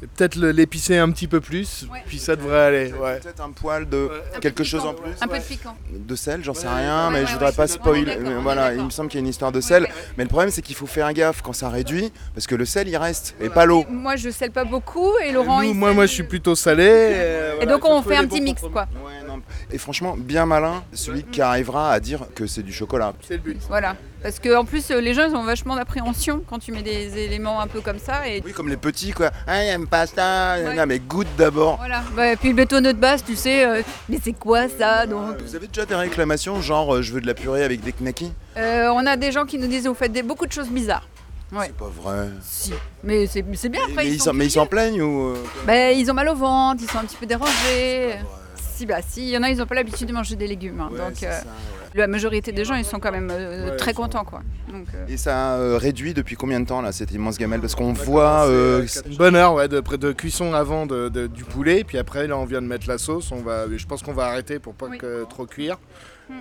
[0.00, 2.92] Peut-être l'épicer un petit peu plus, puis ça devrait aller.
[2.92, 3.18] Ouais.
[3.18, 4.08] Peut-être un poil de
[4.40, 5.10] quelque chose en plus.
[5.20, 5.76] Un peu de piquant.
[5.92, 8.16] De sel, j'en sais rien, mais je voudrais pas spoiler.
[8.16, 9.88] euh, voilà, il me semble qu'il y a une histoire de sel.
[10.16, 12.86] Mais le problème, c'est qu'il faut faire gaffe quand ça réduit, parce que le sel,
[12.88, 13.84] il reste, et pas l'eau.
[13.90, 16.84] Moi, je sèle pas beaucoup et Laurent, Nous, il moi, moi, je suis plutôt salé.
[16.88, 18.86] euh, Et voilà, donc on fait un petit mix quoi.
[19.70, 23.12] Et franchement, bien malin, celui qui arrivera à dire que c'est du chocolat.
[23.26, 23.58] C'est le but.
[23.68, 23.96] Voilà.
[24.22, 27.16] Parce que en plus euh, les gens ils ont vachement d'appréhension quand tu mets des
[27.18, 29.30] éléments un peu comme ça et Oui, comme les petits, quoi.
[29.46, 30.56] Ah, il aime pas ça.
[30.74, 31.76] Non, mais goûte d'abord.
[31.76, 32.02] voilà.
[32.16, 35.40] Bah, et puis le bétonneux de base, tu sais, euh, mais c'est quoi ça donc?
[35.42, 38.32] Vous avez déjà des réclamations, genre euh, je veux de la purée avec des knackis?
[38.56, 41.06] Euh, On a des gens qui nous disent vous faites des, beaucoup de choses bizarres.
[41.52, 41.66] Ouais.
[41.66, 42.28] C'est pas vrai.
[42.42, 42.72] Si.
[43.04, 44.04] Mais c'est bien après.
[44.04, 45.28] mais, ils s'en, mais ils s'en plaignent ou.
[45.28, 48.16] euh, Bah, ils ont mal au ventre, ils sont un petit peu dérangés.
[48.78, 50.80] Si, bah si, il y en a, ils n'ont pas l'habitude de manger des légumes.
[50.80, 51.32] hein, donc euh,
[51.94, 54.24] la majorité des gens, ils sont quand même euh, Ouais, très contents.
[54.24, 54.40] Quoi.
[54.72, 57.60] Donc, euh, Et ça a réduit depuis combien de temps là cette immense gamelle?
[57.60, 58.46] Parce qu'on voit.
[58.46, 62.28] euh, Une bonne heure ouais, de, de cuisson avant de- de- du poulet, puis après
[62.28, 64.74] là on vient de mettre la sauce, on va, je pense qu'on va arrêter pour
[64.74, 65.78] pas que trop cuire,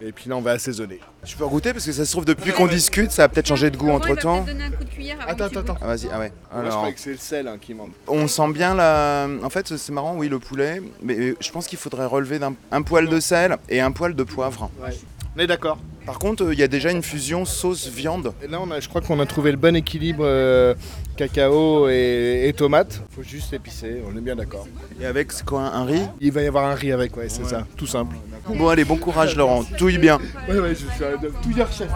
[0.02, 1.00] et puis là on va assaisonner.
[1.24, 3.70] Je peux goûter parce que ça se trouve depuis qu'on discute, ça a peut-être changé
[3.70, 4.42] de goût entre temps.
[4.44, 5.78] donner un coup de cuillère avant Attends, attends.
[5.82, 6.32] Ah vas-y, ah ouais.
[6.52, 7.92] Moi, je Alors, crois que c'est le sel hein, qui manque.
[8.08, 9.28] on sent bien la.
[9.44, 12.82] En fait, c'est marrant, oui, le poulet, mais je pense qu'il faudrait relever d'un un
[12.82, 14.70] poil de sel et un poil de poivre.
[14.82, 14.98] Ouais.
[15.38, 15.78] On est d'accord.
[16.08, 18.34] Par contre, euh, il y a déjà une fusion sauce-viande.
[18.44, 20.74] Et là on a, je crois qu'on a trouvé le bon équilibre euh,
[21.16, 23.04] cacao et, et tomate.
[23.16, 24.66] Faut juste épicer, on est bien d'accord.
[25.00, 26.02] Et avec c'est quoi un riz?
[26.22, 28.16] Il va y avoir un riz avec, ouais, c'est ça, tout simple.
[28.48, 29.64] Bon, allez, bon courage, Laurent.
[29.78, 30.18] Touille bien.
[30.50, 31.90] Ouais, ouais, je suis un touilleur chef.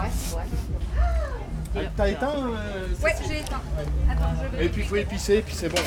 [1.96, 3.60] T'as éteint euh, Ouais, j'ai éteint.
[4.08, 4.66] Attends, je vais.
[4.66, 5.82] Et puis il faut épicer, et puis c'est bon.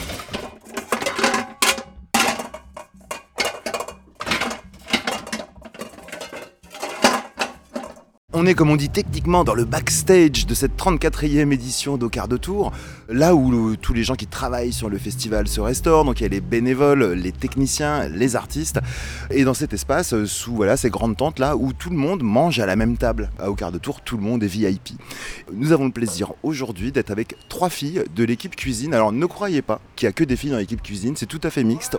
[8.38, 12.28] On est, comme on dit techniquement, dans le backstage de cette 34e édition d'Au quart
[12.28, 12.74] de tour,
[13.08, 16.26] là où tous les gens qui travaillent sur le festival se restaurent, donc il y
[16.26, 18.82] a les bénévoles, les techniciens, les artistes,
[19.32, 22.24] et dans cet espace, euh, sous voilà, ces grandes tentes là, où tout le monde
[22.24, 23.30] mange à la même table.
[23.40, 25.00] À Au quart de tour, tout le monde est VIP.
[25.54, 28.94] Nous avons le plaisir aujourd'hui d'être avec trois filles de l'équipe cuisine.
[28.94, 31.42] Alors ne croyez pas qu'il n'y a que des filles dans l'équipe cuisine, c'est tout
[31.44, 31.98] à fait mixte.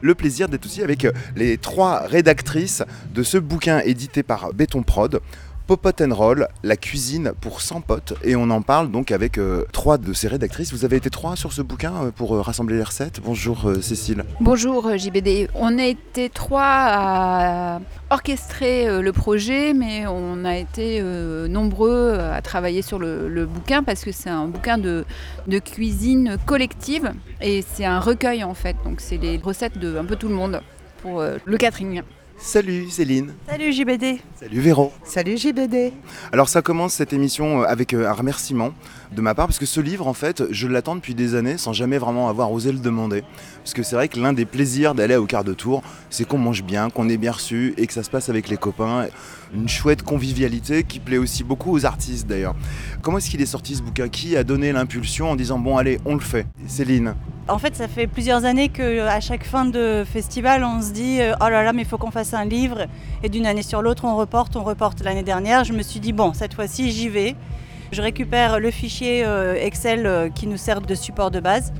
[0.00, 2.82] Le plaisir d'être aussi avec euh, les trois rédactrices
[3.14, 5.20] de ce bouquin édité par Béton Prod.
[5.68, 8.14] Popot and Roll, la cuisine pour 100 potes.
[8.24, 10.72] Et on en parle donc avec euh, trois de ces rédactrices.
[10.72, 13.20] Vous avez été trois sur ce bouquin euh, pour euh, rassembler les recettes.
[13.22, 14.24] Bonjour Cécile.
[14.40, 15.50] Bonjour JBD.
[15.54, 22.80] On a été trois à orchestrer le projet, mais on a été nombreux à travailler
[22.80, 25.04] sur le, bouquin parce que c'est un bouquin de,
[25.48, 28.76] de cuisine collective et c'est un recueil en fait.
[28.86, 30.62] Donc c'est les recettes de un peu tout le monde
[31.02, 32.00] pour le catering.
[32.40, 33.34] Salut Céline.
[33.48, 34.20] Salut JBD.
[34.38, 34.92] Salut Véro.
[35.02, 35.92] Salut JBD.
[36.32, 38.72] Alors ça commence cette émission avec euh, un remerciement
[39.14, 41.72] de ma part parce que ce livre en fait je l'attends depuis des années sans
[41.72, 43.24] jamais vraiment avoir osé le demander
[43.58, 46.38] parce que c'est vrai que l'un des plaisirs d'aller au quart de tour c'est qu'on
[46.38, 49.06] mange bien, qu'on est bien reçu et que ça se passe avec les copains.
[49.54, 52.54] Une chouette convivialité qui plaît aussi beaucoup aux artistes d'ailleurs.
[53.00, 54.08] Comment est-ce qu'il est sorti ce bouquin?
[54.08, 56.46] Qui a donné l'impulsion en disant bon allez on le fait?
[56.66, 57.14] Céline.
[57.48, 61.22] En fait, ça fait plusieurs années que à chaque fin de festival, on se dit
[61.22, 62.86] euh, oh là là, mais il faut qu'on fasse un livre.
[63.22, 65.02] Et d'une année sur l'autre, on reporte, on reporte.
[65.02, 67.36] L'année dernière, je me suis dit bon, cette fois-ci, j'y vais.
[67.90, 71.72] Je récupère le fichier euh, Excel euh, qui nous sert de support de base.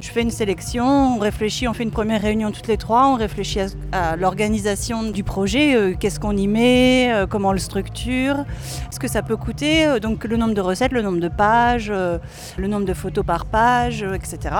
[0.00, 3.16] Je fais une sélection, on réfléchit, on fait une première réunion toutes les trois, on
[3.16, 3.60] réfléchit
[3.92, 8.44] à, l'organisation du projet, euh, qu'est-ce qu'on y met, comment on le structure,
[8.90, 12.66] ce que ça peut coûter, donc le nombre de recettes, le nombre de pages, le
[12.66, 14.54] nombre de photos par page, etc.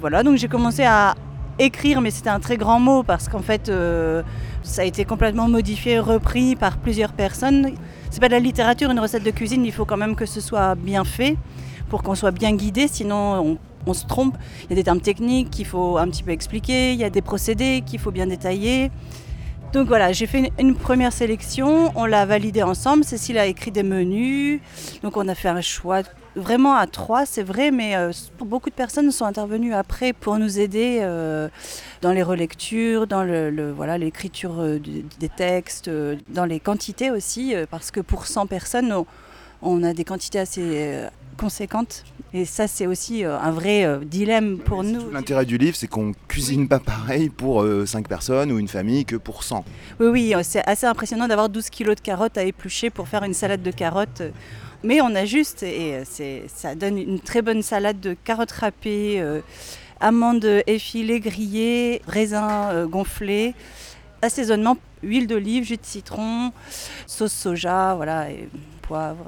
[0.00, 1.14] Voilà, donc j'ai commencé à
[1.60, 3.70] écrire, mais c'était un très grand mot parce qu'en fait,
[4.62, 7.70] ça a été complètement modifié, repris par plusieurs personnes.
[8.16, 10.40] C'est pas de la littérature, une recette de cuisine, il faut quand même que ce
[10.40, 11.36] soit bien fait
[11.90, 14.38] pour qu'on soit bien guidé, sinon on, se trompe.
[14.64, 17.10] Il y a des termes techniques qu'il faut un petit peu expliquer, il y a
[17.10, 18.90] des procédés qu'il faut bien détailler.
[19.74, 23.04] Donc voilà, j'ai fait une, première sélection, on l'a validé ensemble.
[23.04, 24.62] Cécile a écrit des menus,
[25.02, 26.00] donc on a fait un choix
[26.36, 30.58] vraiment à trois, c'est vrai, mais euh, beaucoup de personnes sont intervenues après pour nous
[30.60, 31.48] aider euh,
[32.02, 34.78] dans les relectures, dans le, le- voilà l'écriture euh,
[35.18, 39.06] des textes, euh, dans les quantités aussi, euh, parce que pour 100 personnes, on,
[39.62, 42.04] on a des quantités assez euh, conséquentes.
[42.34, 45.10] Et ça, c'est aussi euh, un vrai euh, dilemme pour nous.
[45.10, 49.16] L'intérêt du livre c'est qu'on cuisine pas pareil pour 5 personnes ou une famille que
[49.16, 49.64] pour 100.
[50.00, 53.22] Oui, oui, euh, c'est assez impressionnant d'avoir 12 kilos de carottes à éplucher pour faire
[53.24, 54.22] une salade de carottes.
[54.82, 59.40] Mais on ajuste et euh, ça donne une très bonne salade de carottes râpées, euh,
[60.00, 63.54] amandes effilées, grillées, raisins euh, gonflés,
[64.22, 66.52] assaisonnement, huile d'olive, jus de citron,
[67.06, 68.48] sauce soja, voilà, et
[68.82, 69.26] poivre.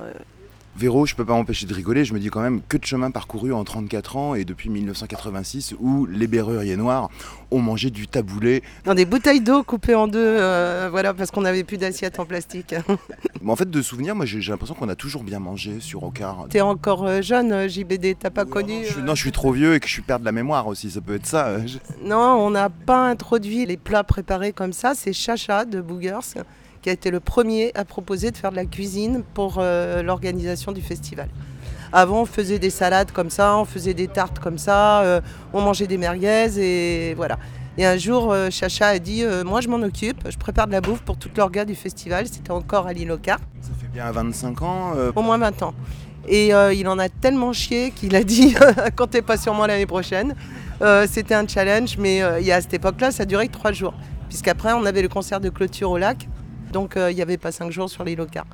[0.78, 3.10] Véro, je peux pas m'empêcher de rigoler, je me dis quand même que de chemin
[3.10, 7.08] parcouru en 34 ans et depuis 1986 où les berruriers noirs
[7.50, 8.62] ont mangé du taboulé.
[8.84, 12.26] Dans des bouteilles d'eau coupées en deux, euh, voilà, parce qu'on n'avait plus d'assiettes en
[12.26, 12.76] plastique.
[13.42, 16.46] Mais en fait, de souvenir, moi j'ai l'impression qu'on a toujours bien mangé sur Ocar.
[16.48, 18.84] T'es encore euh, jeune, euh, JBD, t'as pas connu.
[18.84, 20.92] Je non, je suis trop vieux et que je suis perdre de la mémoire aussi,
[20.92, 21.66] ça peut être ça.
[21.66, 24.92] je- Non, on n'a pas introduit les plats préparés comme ça.
[24.94, 26.34] C'est Chacha de Boogers
[26.88, 30.72] qui a été le premier à proposer de faire de la cuisine pour euh, l'organisation
[30.72, 31.28] du festival.
[31.92, 35.20] Avant, on faisait des salades comme ça, on faisait des tartes comme ça, euh,
[35.52, 37.38] on mangeait des merguez et voilà.
[37.76, 40.80] Et un jour, euh, Chacha a dit Moi, je m'en occupe, je prépare de la
[40.80, 42.26] bouffe pour toute l'orga du festival.
[42.26, 43.14] C'était encore à l'île.
[43.26, 43.36] Ça
[43.78, 44.92] fait bien 25 ans.
[45.14, 45.74] Au moins 20 ans.
[46.26, 48.54] Et il en a tellement chié qu'il a dit
[48.96, 50.34] comptez pas sur moi l'année prochaine.
[51.06, 53.92] C'était un challenge, mais il y a à cette époque-là, ça durait que trois jours.
[54.28, 56.26] Puisqu'après, on avait le concert de clôture au lac.
[56.72, 58.46] Donc euh, il n'y avait pas cinq jours sur l'île Ocar.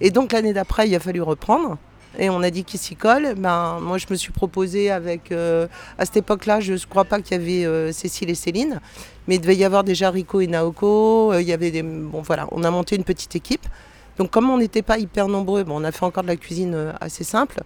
[0.00, 1.78] Et donc l'année d'après, il a fallu reprendre.
[2.18, 3.34] Et on a dit qui s'y colle.
[3.36, 5.32] Ben, moi, je me suis proposée avec.
[5.32, 5.66] euh,
[5.98, 8.80] à cette époque-là, je ne crois pas qu'il y avait euh, Cécile et Céline,
[9.28, 11.34] mais il devait y avoir déjà Rico et Naoko.
[11.34, 11.82] il y avait des.
[11.82, 13.66] Bon, voilà, on a monté une petite équipe.
[14.16, 17.22] Donc, comme on n'était pas hyper nombreux, on a fait encore de la cuisine assez
[17.22, 17.60] simple.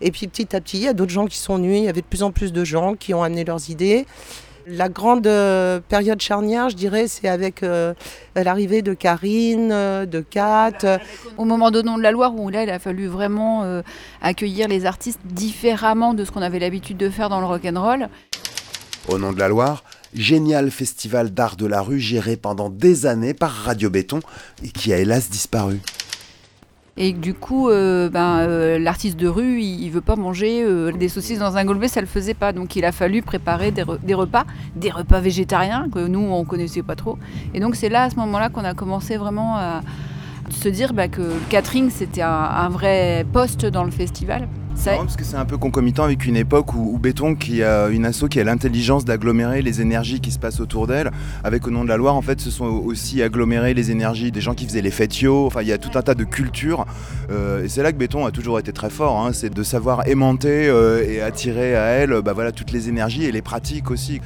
[0.00, 1.78] Et puis, petit à petit, il y a d'autres gens qui sont venus.
[1.78, 4.06] Il y avait de plus en plus de gens qui ont amené leurs idées.
[4.70, 7.94] La grande euh, période charnière, je dirais, c'est avec euh,
[8.36, 11.00] l'arrivée de Karine, euh, de Kat.
[11.38, 13.80] Au moment de Nom de la Loire, où là, il a fallu vraiment euh,
[14.20, 18.08] accueillir les artistes différemment de ce qu'on avait l'habitude de faire dans le rock'n'roll.
[19.08, 23.32] Au nom de la Loire, génial festival d'art de la rue géré pendant des années
[23.32, 24.20] par Radio Béton
[24.62, 25.80] et qui a hélas disparu.
[27.00, 30.90] Et du coup, euh, ben, euh, l'artiste de rue, il, il veut pas manger euh,
[30.90, 32.52] des saucisses dans un golbet, ça le faisait pas.
[32.52, 36.82] Donc il a fallu préparer des, des repas, des repas végétariens que nous on connaissait
[36.82, 37.16] pas trop.
[37.54, 39.82] Et donc c'est là à ce moment-là qu'on a commencé vraiment à
[40.52, 44.48] se dire bah, que le catering c'était un, un vrai poste dans le festival.
[44.74, 47.88] C'est parce que c'est un peu concomitant avec une époque où, où Béton, qui a
[47.88, 51.10] une asso qui a l'intelligence d'agglomérer les énergies qui se passent autour d'elle,
[51.42, 54.40] avec au nom de la Loire, en fait, ce sont aussi agglomérées les énergies des
[54.40, 55.46] gens qui faisaient les fêtiaux.
[55.46, 56.86] Enfin, il y a tout un tas de cultures.
[57.32, 59.18] euh, et c'est là que Béton a toujours été très fort.
[59.26, 63.24] hein, c'est de savoir aimanter euh, et attirer à elle, bah, voilà, toutes les énergies
[63.24, 64.20] et les pratiques aussi.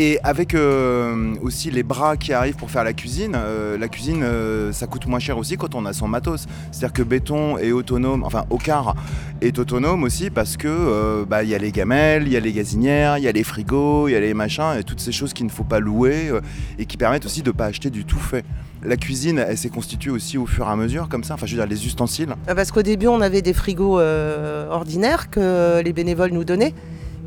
[0.00, 4.22] Et avec euh, aussi les bras qui arrivent pour faire la cuisine, euh, la cuisine
[4.22, 6.46] euh, ça coûte moins cher aussi quand on a son matos.
[6.70, 8.94] C'est-à-dire que béton est autonome, enfin Ocar
[9.40, 12.52] est autonome aussi parce que bah, il y a les gamelles, il y a les
[12.52, 15.32] gazinières, il y a les frigos, il y a les machins et toutes ces choses
[15.32, 16.30] qu'il ne faut pas louer
[16.78, 18.44] et qui permettent aussi de ne pas acheter du tout fait.
[18.84, 21.56] La cuisine, elle s'est constituée aussi au fur et à mesure comme ça, enfin je
[21.56, 22.36] veux dire les ustensiles.
[22.46, 26.72] Ah, Parce qu'au début, on avait des frigos ordinaires que les bénévoles nous donnaient.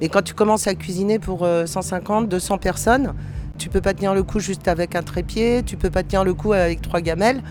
[0.02, 3.14] Mais quand tu commences à cuisiner pour euh, 150, 200 personnes,
[3.58, 6.34] tu peux pas tenir le coup juste avec un trépied, tu peux pas tenir le
[6.34, 7.42] coup avec trois gamelles.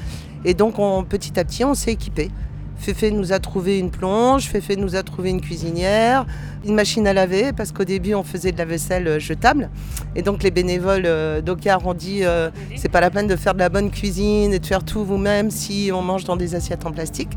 [0.44, 2.30] Et donc, on- petit à petit, on s'est équipé.
[2.76, 6.24] Féfé nous a trouvé une plonge, Féfé nous a trouvé une cuisinière,
[6.66, 9.68] une machine à laver, parce qu'au début, on faisait de la vaisselle euh, jetable.
[10.16, 13.52] Et donc, les bénévoles euh, d'Ocar ont dit euh, c'est pas la peine de faire
[13.54, 16.86] de la bonne cuisine et de faire tout vous-même si on mange dans des assiettes
[16.86, 17.30] en plastique.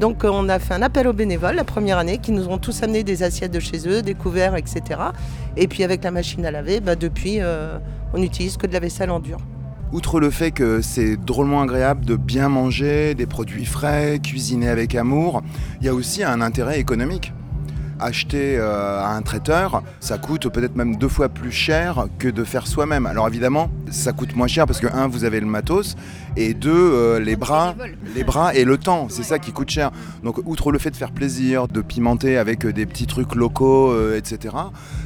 [0.00, 2.56] Donc euh, on a fait un appel aux bénévoles la première année qui nous ont
[2.56, 4.82] tous amené des assiettes de chez eux, des couverts, etc.
[5.58, 7.78] Et puis avec la machine à laver, bah, depuis euh,
[8.14, 9.38] on n'utilise que de la vaisselle en dur.
[9.92, 14.94] Outre le fait que c'est drôlement agréable de bien manger, des produits frais, cuisiner avec
[14.94, 15.42] amour,
[15.80, 17.34] il y a aussi un intérêt économique.
[17.98, 22.44] Acheter euh, à un traiteur, ça coûte peut-être même deux fois plus cher que de
[22.44, 23.04] faire soi-même.
[23.04, 25.96] Alors évidemment, ça coûte moins cher parce que un, vous avez le matos,
[26.36, 27.74] et deux, euh, les bras,
[28.14, 29.90] les bras et le temps, c'est ça qui coûte cher.
[30.22, 33.90] Donc outre le fait de faire plaisir, de pimenter avec euh, des petits trucs locaux,
[33.90, 34.54] euh, etc.,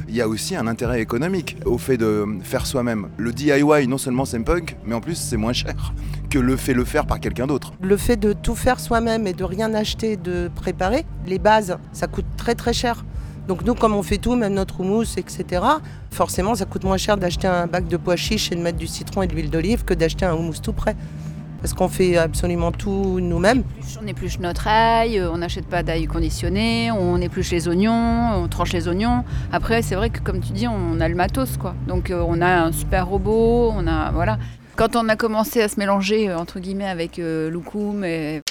[0.07, 3.09] il y a aussi un intérêt économique au fait de faire soi-même.
[3.17, 5.93] Le DIY, non seulement c'est punk, mais en plus c'est moins cher
[6.29, 7.73] que le fait le faire par quelqu'un d'autre.
[7.81, 12.07] Le fait de tout faire soi-même et de rien acheter, de préparer, les bases, ça
[12.07, 13.03] coûte très très cher.
[13.47, 15.61] Donc nous, comme on fait tout, même notre houmous, etc.,
[16.09, 18.87] forcément, ça coûte moins cher d'acheter un bac de pois chiches et de mettre du
[18.87, 20.95] citron et de l'huile d'olive que d'acheter un houmous tout prêt.
[21.61, 23.63] Parce qu'on fait absolument tout nous-mêmes.
[24.01, 28.73] On épluche notre ail, on n'achète pas d'ail conditionné, on épluche les oignons, on tranche
[28.73, 29.23] les oignons.
[29.51, 31.73] Après, c'est vrai que comme tu dis, on a le matos quoi.
[31.87, 34.37] Donc euh, on a un super robot, on a voilà.
[34.75, 38.41] Quand on a commencé à se mélanger euh, entre guillemets avec euh, Loukoum et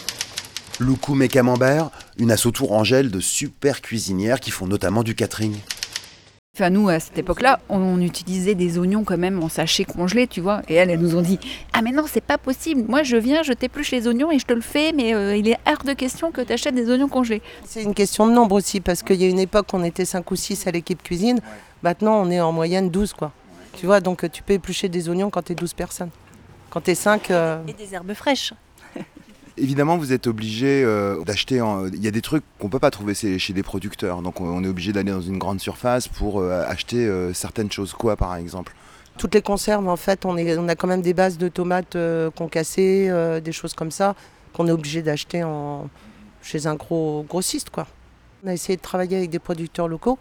[0.80, 5.56] Loukoum et Camembert, une asso tourangelle de super cuisinières qui font notamment du catering.
[6.56, 10.40] Enfin, nous, à cette époque-là, on utilisait des oignons quand même en sachet congelé, tu
[10.40, 10.62] vois.
[10.68, 11.40] Et elles, elles nous ont dit
[11.72, 12.84] Ah, mais non, c'est pas possible.
[12.88, 15.48] Moi, je viens, je t'épluche les oignons et je te le fais, mais euh, il
[15.48, 17.42] est hors de question que tu achètes des oignons congelés.
[17.64, 20.30] C'est une question de nombre aussi, parce qu'il y a une époque, on était 5
[20.30, 21.40] ou 6 à l'équipe cuisine.
[21.82, 23.32] Maintenant, on est en moyenne 12, quoi.
[23.76, 26.10] Tu vois, donc tu peux éplucher des oignons quand tu es 12 personnes.
[26.70, 27.30] Quand tu es 5,
[27.66, 28.52] Et des herbes fraîches.
[29.56, 31.60] Évidemment, vous êtes obligé euh, d'acheter.
[31.60, 34.64] en- Il y a des trucs qu'on peut pas trouver chez des producteurs, donc on
[34.64, 37.92] est obligé d'aller dans une grande surface pour euh, acheter euh, certaines choses.
[37.92, 38.74] Quoi, par exemple?
[39.16, 40.36] Toutes les conserves, en fait, on,
[40.68, 44.16] a quand même des bases de tomates euh, concassées, euh, des choses comme ça,
[44.52, 45.44] qu'on est obligé d'acheter
[46.42, 47.86] chez un gros grossiste, quoi.
[48.44, 50.18] On a essayé de travailler avec des producteurs locaux.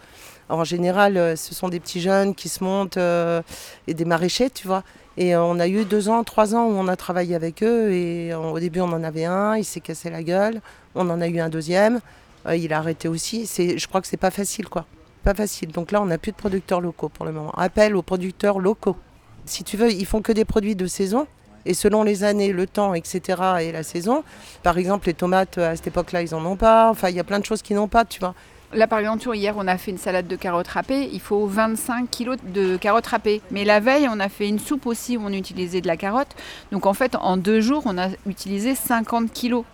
[0.48, 3.42] Alors, en général, euh, ce sont des petits jeunes qui se montent euh,
[3.88, 4.84] et des maraîchers, tu vois.
[5.18, 7.92] Et euh, on a eu deux ans, trois ans où on a travaillé avec eux.
[7.92, 10.62] Et euh, au début, on en avait un, il s'est cassé la gueule.
[10.96, 12.00] On en a eu un deuxième.
[12.48, 13.46] euh, il a arrêté aussi.
[13.46, 14.86] Je crois que c'est pas facile, quoi.
[15.24, 15.72] Pas facile.
[15.72, 17.52] Donc là, on n'a plus de producteurs locaux pour le moment.
[17.52, 18.98] Appel aux producteurs locaux.
[19.46, 21.28] Si tu veux, ils font que des produits de saison.
[21.66, 23.42] Et selon les années, le temps, etc.
[23.62, 24.26] et la saison,
[24.64, 26.90] par exemple, les tomates, à cette époque-là, ils en ont pas.
[26.90, 28.34] Enfin, il y a plein de choses qu'ils n'ont pas, tu vois.
[28.76, 31.10] Là, par exemple, hier, on a fait une salade de carottes râpées.
[31.12, 33.42] Il faut 25 kilos de carottes râpées.
[33.52, 36.36] Mais la veille, on a fait une soupe aussi où on utilisait de la carotte.
[36.72, 39.66] Donc, en fait, en deux jours, on a utilisé 50 kilos.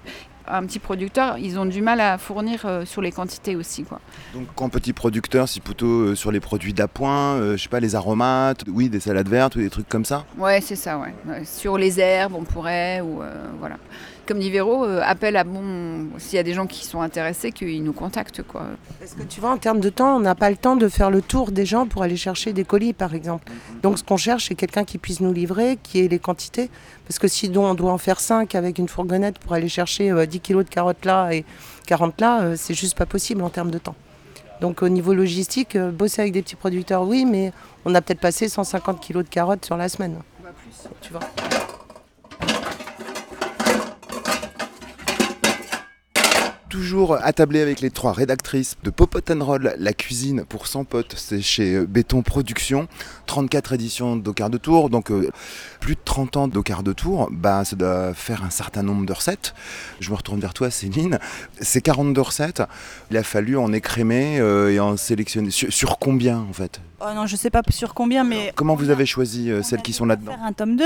[0.52, 3.84] Un petit producteur, ils ont du mal à fournir euh, sur les quantités aussi.
[3.84, 4.00] Quoi.
[4.34, 7.80] Donc, quand petit producteur, c'est plutôt euh, sur les produits d'appoint, euh, je sais pas,
[7.80, 10.26] les aromates, oui, des salades vertes ou des trucs comme ça?
[10.40, 11.14] Ouais, c'est ça, ouais.
[11.28, 13.76] Ouais, Sur les herbes, on pourrait, ou euh, voilà.
[14.30, 16.08] Comme dit Véro, euh, appel à bon.
[16.20, 18.68] S'il y a des gens qui sont intéressés, qu'ils nous contactent, quoi.
[19.00, 21.10] Parce que tu vois, en termes de temps, on n'a pas le temps de faire
[21.10, 23.52] le tour des gens pour aller chercher des colis, par exemple.
[23.82, 26.70] Donc, ce qu'on cherche, c'est quelqu'un qui puisse nous livrer, qui ait les quantités.
[27.08, 30.28] Parce que si on doit en faire 5 avec une fourgonnette pour aller chercher euh,
[30.28, 31.44] 10 kilos de carottes là et
[31.88, 33.96] 40 là, euh, c'est juste pas possible en termes de temps.
[34.62, 37.52] Donc, au niveau logistique, euh, bosser avec des petits producteurs, oui, mais
[37.84, 40.18] on a peut-être passé 150 kilos de carottes sur la semaine.
[41.02, 41.22] Tu vois.
[46.70, 51.16] Toujours attablé avec les trois rédactrices de Popot and Roll, la cuisine pour 100 potes,
[51.18, 52.88] c'est chez euh, Béton Productions,
[53.26, 55.32] 34 éditions d'Ocar de Tour, donc euh,
[55.80, 59.14] plus de 30 ans d'Ocar de Tour, bah, ça doit faire un certain nombre de
[59.14, 59.56] recettes.
[60.00, 61.18] Je me retourne vers toi Céline,
[61.60, 62.62] ces 42 recettes,
[63.10, 65.50] il a fallu en écrémer euh, et en sélectionner.
[65.50, 66.80] Sur, sur combien en fait?
[67.02, 69.94] Oh non, je sais pas sur combien, mais Comment vous avez choisi euh, celles qui
[69.94, 70.34] sont là-dedans?
[70.34, 70.84] Faire un tome 2.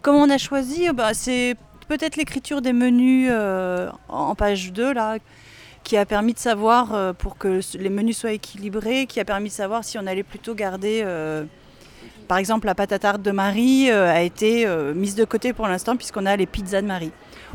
[0.00, 0.88] Comment on a choisi?
[0.94, 1.54] Bah, C'est
[1.88, 5.18] peut-être l'écriture des menus euh, en page 2, là,
[5.84, 9.48] qui a permis de savoir, euh, pour que les menus soient équilibrés, qui a permis
[9.48, 11.02] de savoir si on allait plutôt garder...
[11.04, 11.44] euh,
[12.28, 14.66] par exemple, la pâte tarte de Marie a été
[14.96, 17.12] mise de côté pour l'instant puisqu'on a les pizzas de Marie.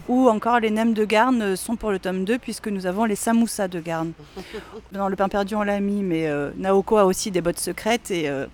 [0.07, 3.15] Ou encore les nems de Garn sont pour le tome 2 puisque nous avons les
[3.15, 4.11] samoussas de Garn.
[4.91, 8.11] Dans le pain perdu, on l'a mis, mais euh, Naoko a aussi des bottes secrètes
[8.11, 8.47] et euh,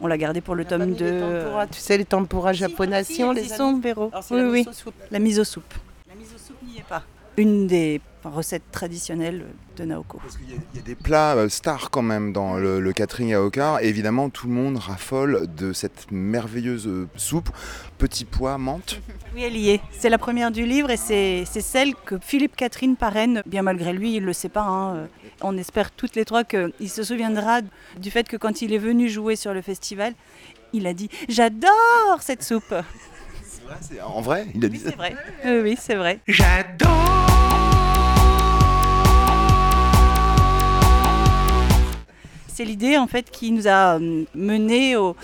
[0.00, 1.20] on l'a gardé pour le tome 2.
[1.20, 4.58] tempura, tu sais, les tempura japonais, si, on les c'est Oui, la oui.
[4.60, 4.94] miso soupe.
[5.10, 5.74] La mise aux soupes.
[6.08, 7.02] La mise aux soupes n'y est pas.
[7.36, 9.44] Une des recettes traditionnelles
[9.76, 10.18] de Naoko.
[10.48, 13.82] Il y a des plats euh, stars quand même dans le, le catering à Ocar.
[13.82, 17.50] Et évidemment, tout le monde raffole de cette merveilleuse euh, soupe,
[17.98, 19.00] petit pois, menthe.
[19.34, 19.80] Oui, elle y est.
[19.90, 23.42] C'est la première du livre et c'est c'est celle que Philippe Catherine parraine.
[23.46, 24.62] Bien malgré lui, il ne le sait pas.
[24.62, 25.08] hein.
[25.42, 27.60] On espère toutes les trois qu'il se souviendra
[27.98, 30.14] du fait que quand il est venu jouer sur le festival,
[30.72, 32.74] il a dit «J'adore cette soupe!»
[33.80, 34.90] C'est- En vrai, il a dit ça.
[34.90, 35.14] C'est vrai.
[35.44, 36.20] Oui, oui, c'est vrai.
[42.48, 45.16] C'est l'idée en fait qui nous a euh, mené au,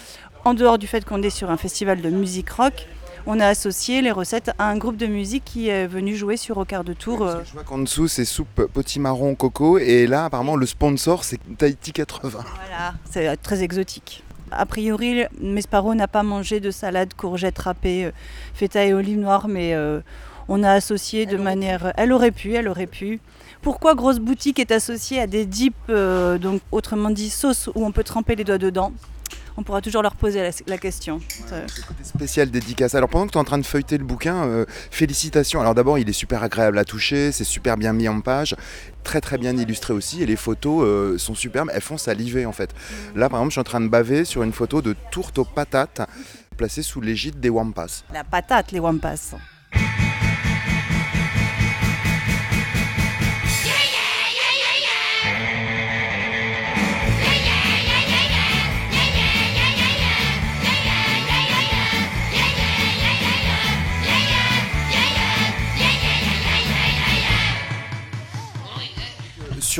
[0.45, 2.87] en dehors du fait qu'on est sur un festival de musique rock,
[3.27, 6.57] on a associé les recettes à un groupe de musique qui est venu jouer sur
[6.59, 7.23] au quart de tour.
[7.23, 9.79] euh, Je vois qu'en dessous, c'est soupe potimarron coco.
[9.79, 12.31] Et là, apparemment, le sponsor, c'est Tahiti 80.
[12.31, 14.25] Voilà, c'est euh, très exotique.
[14.51, 18.11] A priori, Mesparo n'a pas mangé de salade courgette râpée, euh,
[18.55, 20.01] feta et olive noire, mais euh,
[20.49, 21.93] on a associé de manière.
[21.97, 23.21] Elle aurait pu, elle aurait pu.
[23.63, 27.93] Pourquoi Grosse Boutique est associée à des dips, euh, donc autrement dit sauce où on
[27.93, 28.93] peut tremper les doigts dedans?
[29.57, 31.21] On pourra toujours leur poser la, la question.
[31.53, 31.67] Euh,
[32.03, 32.95] Spécial dédicace.
[32.95, 35.61] Alors pendant que tu es en train de feuilleter le bouquin, euh, félicitations.
[35.61, 38.57] Alors d'abord, il est super agréable à toucher, c'est super bien mis en page,
[39.03, 42.53] très très bien illustré aussi, et les photos euh, sont superbes, elles font saliver en
[42.53, 42.75] fait.
[43.15, 45.45] Là par exemple, je suis en train de baver sur une photo de tourte aux
[45.45, 46.03] patates
[46.57, 48.05] placée sous l'égide des Wampas.
[48.13, 49.35] La patate, les wampas.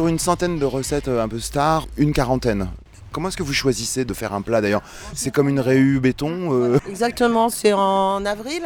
[0.01, 2.69] Sur une centaine de recettes euh, un peu stars, une quarantaine.
[3.13, 4.81] Comment est-ce que vous choisissez de faire un plat d'ailleurs?
[5.13, 8.63] C'est comme une réu béton euh, Exactement, c'est en avril.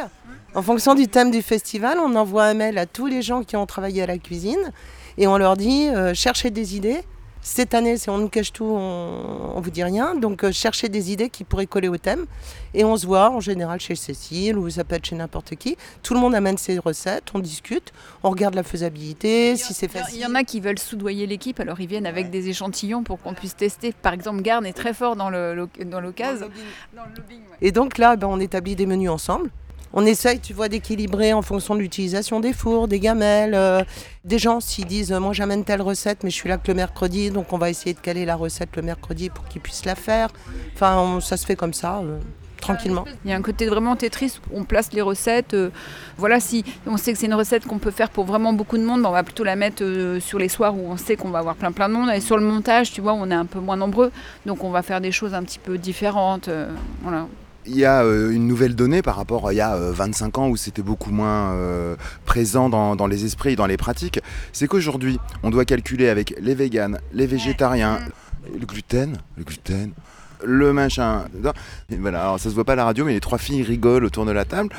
[0.53, 3.57] En fonction du thème du festival, on envoie un mail à tous les gens qui
[3.57, 4.71] ont travaillé à la cuisine
[5.17, 7.01] et on leur dit euh, cherchez des idées.
[7.47, 10.15] Cette année, c'est on nous cache tout, on, on vous dit rien.
[10.15, 12.25] Donc euh, cherchez des idées qui pourraient coller au thème.
[12.73, 15.77] Et on se voit en général chez Cécile ou ça peut être chez n'importe qui.
[16.01, 17.93] Tout le monde amène ses recettes, on discute,
[18.23, 20.19] on regarde la faisabilité, si c'est Il facile.
[20.21, 23.35] y en a qui veulent soudoyer l'équipe, alors ils viennent avec des échantillons pour qu'on
[23.35, 23.93] puisse tester.
[23.93, 26.49] Par exemple, Garn est très fort dans le lo- dans l'occasion.
[27.61, 29.51] Et donc là, ben, on établit des menus ensemble.
[29.97, 33.55] On essaye, tu vois, d'équilibrer en fonction de l'utilisation des fours, des gamelles.
[33.55, 33.81] euh,
[34.25, 36.73] des gens, s'ils disent, euh, moi j'amène telle recette, mais je suis là que le
[36.73, 39.95] mercredi, donc on va essayer de caler la recette le mercredi pour qu'ils puissent la
[39.95, 40.29] faire.
[40.73, 42.19] Enfin, ça se fait comme ça, euh,
[42.59, 43.05] tranquillement.
[43.23, 45.55] Il y a un côté vraiment Tetris où on place les recettes.
[46.17, 48.83] voilà, si on sait que c'est une recette qu'on peut faire pour vraiment beaucoup de
[48.83, 49.81] monde, on va plutôt la mettre
[50.19, 52.09] sur les soirs où on sait qu'on va avoir plein plein de monde.
[52.09, 54.11] Et sur le montage, tu vois, on est un peu moins nombreux,
[54.45, 56.49] donc on va faire des choses un petit peu différentes.
[57.01, 57.27] voilà.
[57.67, 60.37] Il y a euh, une nouvelle donnée par rapport à il y a euh, 25
[60.37, 61.95] ans où c'était beaucoup moins euh,
[62.25, 64.19] présent dans, dans les esprits et dans les pratiques.
[64.53, 67.99] C'est qu'aujourd'hui, on doit calculer avec les véganes, les végétariens,
[68.53, 69.91] le gluten, le gluten,
[70.43, 71.25] le machin.
[71.89, 74.25] Voilà, alors ça se voit pas à la radio, mais les trois filles rigolent autour
[74.25, 74.69] de la table.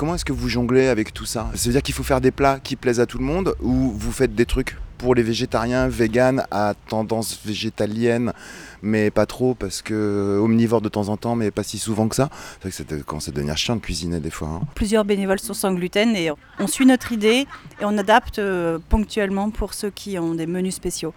[0.00, 1.50] Comment est-ce que vous jonglez avec tout ça?
[1.54, 3.90] Ça veut dire qu'il faut faire des plats qui plaisent à tout le monde ou
[3.94, 8.32] vous faites des trucs pour les végétariens, véganes, à tendance végétalienne,
[8.80, 12.16] mais pas trop parce que omnivore de temps en temps, mais pas si souvent que
[12.16, 12.30] ça?
[12.62, 14.48] C'est vrai que commence à devenir chiant de cuisiner des fois.
[14.48, 14.60] hein.
[14.74, 17.46] Plusieurs bénévoles sont sans gluten et on suit notre idée
[17.78, 21.12] et on adapte euh, ponctuellement pour ceux qui ont des menus spéciaux.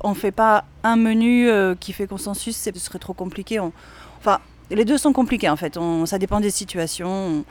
[0.00, 3.60] On ne fait pas un menu euh, qui fait consensus, c'est- ce serait trop compliqué.
[4.18, 4.40] Enfin,
[4.72, 7.08] les deux sont compliqués en fait, ça dépend des situations.
[7.28, 7.44] On-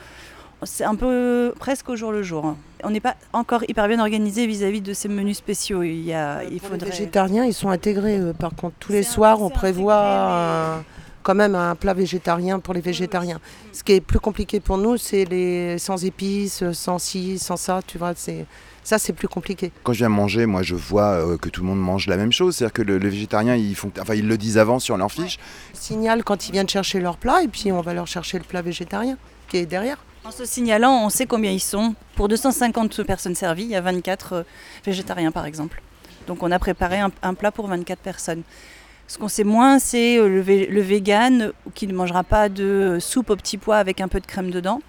[0.63, 2.55] C'est un peu presque au jour le jour.
[2.83, 5.83] On n'est pas encore hyper bien organisé vis-à-vis de ces menus spéciaux.
[5.83, 8.19] Il, y a, il Pour les végétariens, ils sont intégrés.
[8.39, 9.97] Par contre, tous les soirs, on prévoit
[10.77, 10.83] un-
[11.21, 13.39] quand même un plat végétarien pour les végétariens.
[13.73, 17.79] Ce qui est plus compliqué pour nous, c'est les sans épices, sans ci, sans ça.
[17.85, 18.45] Tu vois, c'est
[18.83, 19.71] ça, c'est plus compliqué.
[19.83, 22.31] Quand je viens manger, moi je vois euh, que tout le monde mange la même
[22.33, 22.55] chose.
[22.57, 25.39] C'est-à-dire que le, les végétariens, ils, font, enfin, ils le disent avant sur leur fiche.
[25.73, 28.61] Signal quand ils viennent chercher leur plat et puis on va leur chercher le plat
[28.61, 29.17] végétarien
[29.49, 29.97] qui est derrière.
[30.25, 31.95] En se signalant, on sait combien ils sont.
[32.15, 34.43] Pour 250 personnes servies, il y a 24 euh,
[34.85, 35.81] végétariens par exemple.
[36.27, 38.43] Donc on a préparé un, un plat pour 24 personnes.
[39.07, 42.63] Ce qu'on sait moins, c'est euh, le, vé- le vegan qui ne mangera pas de
[42.63, 44.81] euh, soupe au petit pois avec un peu de crème dedans.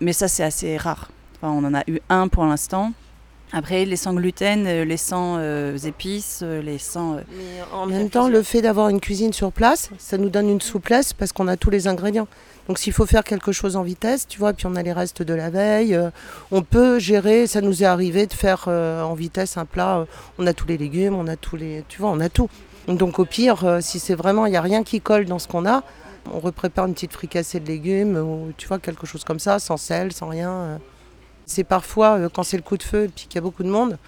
[0.00, 1.10] Mais ça, c'est assez rare.
[1.36, 2.92] Enfin, on en a eu un pour l'instant.
[3.52, 7.16] Après, les sans gluten, euh, les sans euh, épices, euh, les sans...
[7.16, 7.20] euh,
[7.74, 11.12] En même temps, le fait d'avoir une cuisine sur place, ça nous donne une souplesse
[11.12, 12.26] parce qu'on a tous les ingrédients.
[12.68, 15.22] Donc s'il faut faire quelque chose en vitesse, tu vois, puis on a les restes
[15.22, 16.10] de la veille, euh,
[16.50, 20.04] on peut gérer, ça nous est arrivé de faire euh, en vitesse un plat, euh,
[20.38, 22.48] on a tous les légumes, on a tous les, tu vois, on a tout.
[22.88, 25.66] Donc au pire, si c'est vraiment, il n'y a rien qui colle dans ce qu'on
[25.66, 25.82] a,
[26.32, 29.76] on reprépare une petite fricassée de légumes ou tu vois, quelque chose comme ça, sans
[29.76, 30.78] sel, sans rien.
[31.46, 33.98] C'est parfois, quand c'est le coup de feu et qu'il y a beaucoup de monde,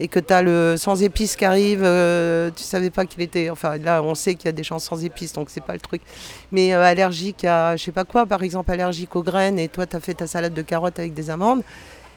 [0.00, 3.50] et que tu as le sans épices qui arrive, euh, tu savais pas qu'il était.
[3.50, 5.80] Enfin, là, on sait qu'il y a des gens sans épices, donc c'est pas le
[5.80, 6.02] truc.
[6.50, 9.86] Mais euh, allergique à, je sais pas quoi, par exemple, allergique aux graines, et toi,
[9.86, 11.62] tu as fait ta salade de carottes avec des amandes.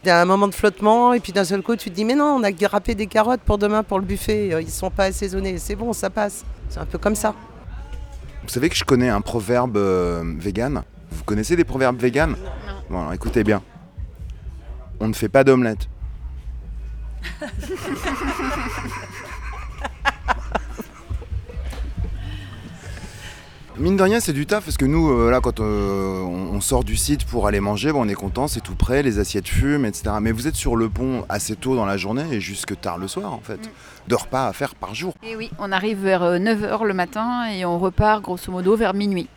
[0.03, 2.05] Il y a un moment de flottement, et puis d'un seul coup, tu te dis,
[2.05, 4.91] mais non, on a râpé des carottes pour demain pour le buffet, euh, ils sont
[4.91, 6.45] pas assaisonnés, c'est bon, ça passe.
[6.69, 7.33] C'est un peu comme ça.
[8.43, 10.83] Vous savez que je connais un proverbe euh, vegan?
[11.11, 12.35] Vous connaissez des proverbes vegan?
[12.89, 13.61] Bon, alors écoutez bien.
[14.99, 15.87] On ne fait pas d'omelette.
[23.79, 26.61] Mine de rien, c'est du taf parce que nous, euh, là, quand euh, on, on
[26.61, 29.47] sort du site pour aller manger, bon, on est content, c'est tout prêt, les assiettes
[29.47, 30.15] fument, etc.
[30.19, 33.07] Mais vous êtes sur le pont assez tôt dans la journée et jusque tard le
[33.07, 33.69] soir, en fait.
[34.07, 35.13] De repas à faire par jour.
[35.21, 39.29] Et oui, on arrive vers 9h le matin et on repart grosso modo vers minuit.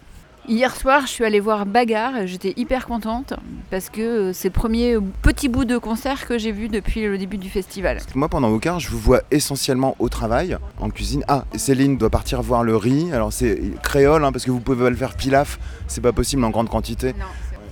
[0.49, 3.35] Hier soir, je suis allée voir Bagarre, j'étais hyper contente
[3.71, 7.19] parce que euh, c'est le premier petit bout de concert que j'ai vu depuis le
[7.19, 7.99] début du festival.
[8.15, 11.25] Moi, pendant vos quarts, je vous vois essentiellement au travail, en cuisine.
[11.29, 13.13] Ah, Céline doit partir voir le riz.
[13.13, 15.59] Alors, c'est créole, hein, parce que vous pouvez pas le faire pilaf.
[15.87, 17.15] C'est pas possible en grande quantité.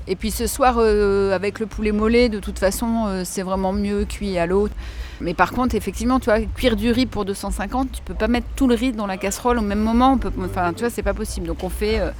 [0.07, 3.75] Et puis ce soir, euh, avec le poulet mollet, de toute façon, euh, c'est vraiment
[3.75, 4.69] mieux cuit à l'eau.
[5.21, 8.47] Mais par contre, effectivement, tu vois, cuire du riz pour 250, tu peux pas mettre
[8.57, 10.12] tout le riz dans la casserole au même moment.
[10.12, 11.47] On peut, enfin, tu vois, c'est pas possible.
[11.47, 12.11] Donc on fait euh,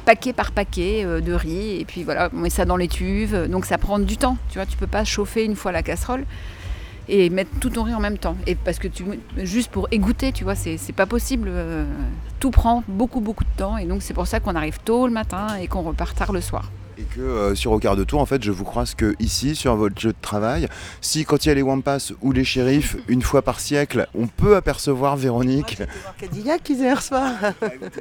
[0.00, 3.48] paquet par paquet euh, de riz et puis voilà, on met ça dans les tuves.
[3.48, 4.36] Donc ça prend du temps.
[4.50, 6.24] Tu vois, tu peux pas chauffer une fois la casserole
[7.08, 8.36] et mettre tout ton riz en même temps.
[8.46, 9.04] Et parce que tu,
[9.38, 11.48] juste pour égoutter, tu vois, c'est c'est pas possible.
[11.50, 11.84] euh,
[12.40, 15.12] tout prend beaucoup beaucoup de temps et donc c'est pour ça qu'on arrive tôt le
[15.12, 16.70] matin et qu'on repart tard le soir.
[17.00, 19.56] Et que euh, sur au quart de tour, en fait, je vous croise que ici,
[19.56, 20.68] sur votre jeu de travail,
[21.00, 24.26] si quand il y a les Wampas ou les shérifs, une fois par siècle, on
[24.26, 25.78] peut apercevoir Véronique.
[26.18, 27.32] Cadillac hier soir.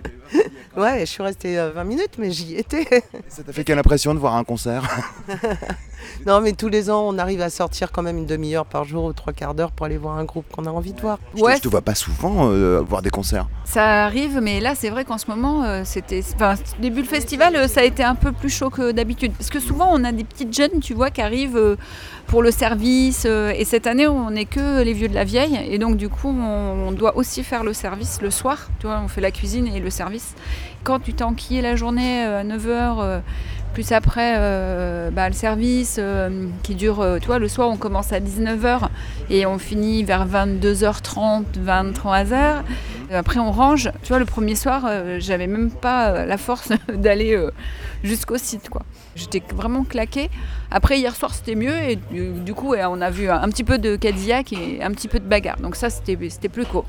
[0.78, 3.04] ouais, je suis restée euh, 20 minutes, mais j'y étais.
[3.30, 4.84] Ça t'a fait quelle impression de voir un concert?
[6.26, 9.06] Non, mais tous les ans, on arrive à sortir quand même une demi-heure par jour
[9.06, 11.18] ou trois quarts d'heure pour aller voir un groupe qu'on a envie de voir.
[11.36, 13.48] Je, te, je te vois pas souvent euh, voir des concerts.
[13.66, 16.24] Ça arrive, mais là, c'est vrai qu'en ce moment, euh, c'était.
[16.36, 19.34] Enfin, début le festival, euh, ça a été un peu plus chaud que d'habitude.
[19.38, 21.76] Parce que souvent, on a des petites jeunes, tu vois, qui arrivent euh,
[22.28, 23.24] pour le service.
[23.26, 25.60] euh, et cette année, on n'est que les vieux de la vieille.
[25.70, 28.70] Et donc, du coup, on, on doit aussi faire le service le soir.
[28.80, 30.34] Tu vois, on fait la cuisine et le service.
[30.84, 33.22] Quand tu t'es enquillé la journée euh, à 9h,
[33.74, 38.20] plus après euh, bah, le service euh, qui dure, euh, le soir, on commence à
[38.20, 38.88] 19h
[39.30, 42.64] et on finit vers 22h30, 23h.
[43.12, 43.92] Après, on range.
[44.04, 47.36] Tu vois, le premier soir, j'avais même pas la force d'aller
[48.04, 48.84] jusqu'au site, quoi.
[49.16, 50.30] J'étais vraiment claquée.
[50.70, 51.76] Après, hier soir, c'était mieux.
[51.76, 55.20] Et du, coup, on a vu un petit peu de Cadillac et un petit peu
[55.20, 55.58] de bagarre.
[55.58, 56.86] Donc ça, c'était c'était plus court.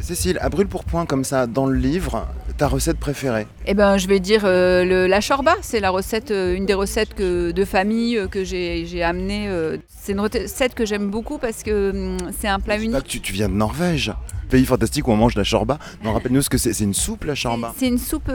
[0.00, 2.26] Cécile, à brûle pour point comme ça, dans le livre,
[2.58, 3.46] ta recette préférée?
[3.66, 5.54] Eh ben, je vais dire euh, le- la chorba.
[5.62, 9.48] C'est la recette, euh, une des recettes que, de famille euh, que j'ai amenée.
[9.88, 13.02] c'est une recette que j'aime beaucoup parce que hum, c'est un plat Pas unique.
[13.02, 14.12] que tu, tu viens de Norvège,
[14.50, 15.78] pays fantastique où on mange la shorba.
[16.02, 16.72] Non, rappelle-nous ce que c'est.
[16.74, 17.72] C'est une soupe la shorba.
[17.78, 18.30] C'est une soupe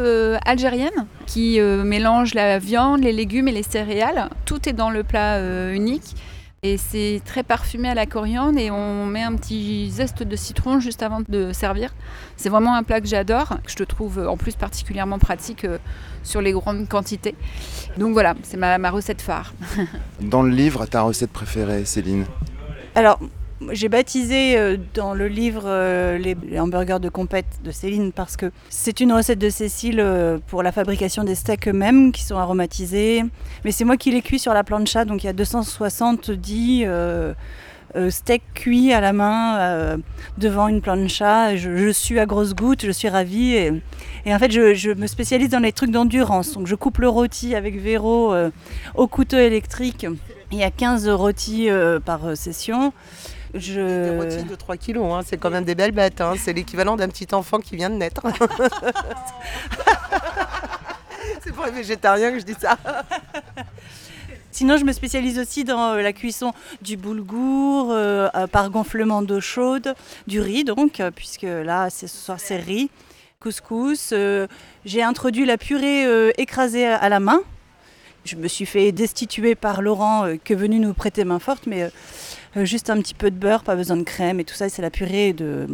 [0.46, 4.30] algérienne qui mélange la viande, les légumes et les céréales.
[4.46, 5.40] Tout est dans le plat
[5.72, 6.16] unique.
[6.62, 10.82] Et c'est très parfumé à la coriandre et on met un petit zeste de citron
[10.82, 11.94] juste avant de servir.
[12.36, 15.78] C'est vraiment un plat que j'adore, que je te trouve en plus particulièrement pratique euh,
[16.22, 17.36] sur les grandes quantités.
[17.98, 19.54] Donc voilà, c'est ma, ma recette phare.
[20.20, 22.26] Dans le livre, ta recette préférée, Céline?
[22.94, 23.20] Alors,
[23.72, 28.52] j'ai baptisé euh, dans le livre euh, les, hamburgers de compète de Céline parce que
[28.70, 33.24] c'est une recette de Cécile euh, pour la fabrication des steaks eux-mêmes qui sont aromatisés.
[33.66, 37.34] Mais c'est moi qui les cuis sur la plancha, donc il y a 270 euh,
[37.96, 39.98] euh, steaks cuits à la main
[40.38, 41.56] devant une plancha.
[41.58, 43.56] Je, je suis à grosses gouttes, je suis ravie.
[44.26, 46.54] Et, en fait, je, me spécialise dans les trucs d'endurance.
[46.54, 48.34] Donc je coupe le rôti avec Véro
[48.96, 50.06] au couteau électrique.
[50.52, 51.68] Il y a 15 rôtis
[52.06, 52.94] par session.
[53.54, 54.12] Je...
[54.12, 56.22] Des rôtis de 3 kilos, hein, c'est quand même des belles bêtes.
[56.22, 58.22] hein, C'est l'équivalent d'un petit enfant qui vient de naître.
[61.44, 62.78] c'est pour les végétariens que je dis ça.
[64.52, 69.22] Sinon, je me spécialise aussi dans euh, la cuisson du boulgour euh, euh, par gonflement
[69.22, 69.94] d'eau chaude,
[70.28, 72.90] du riz donc, puisque là, c'est- ce soir, c'est riz,
[73.40, 74.10] couscous.
[74.12, 74.48] euh,
[74.86, 77.40] J'ai introduit la purée euh, écrasée à la main.
[78.26, 81.66] Je me suis fait destituer par Laurent euh, qui est venu nous prêter main forte,
[81.68, 81.90] mais
[82.56, 84.70] juste un petit peu de beurre, pas besoin de crème et tout ça.
[84.70, 85.68] C'est la purée de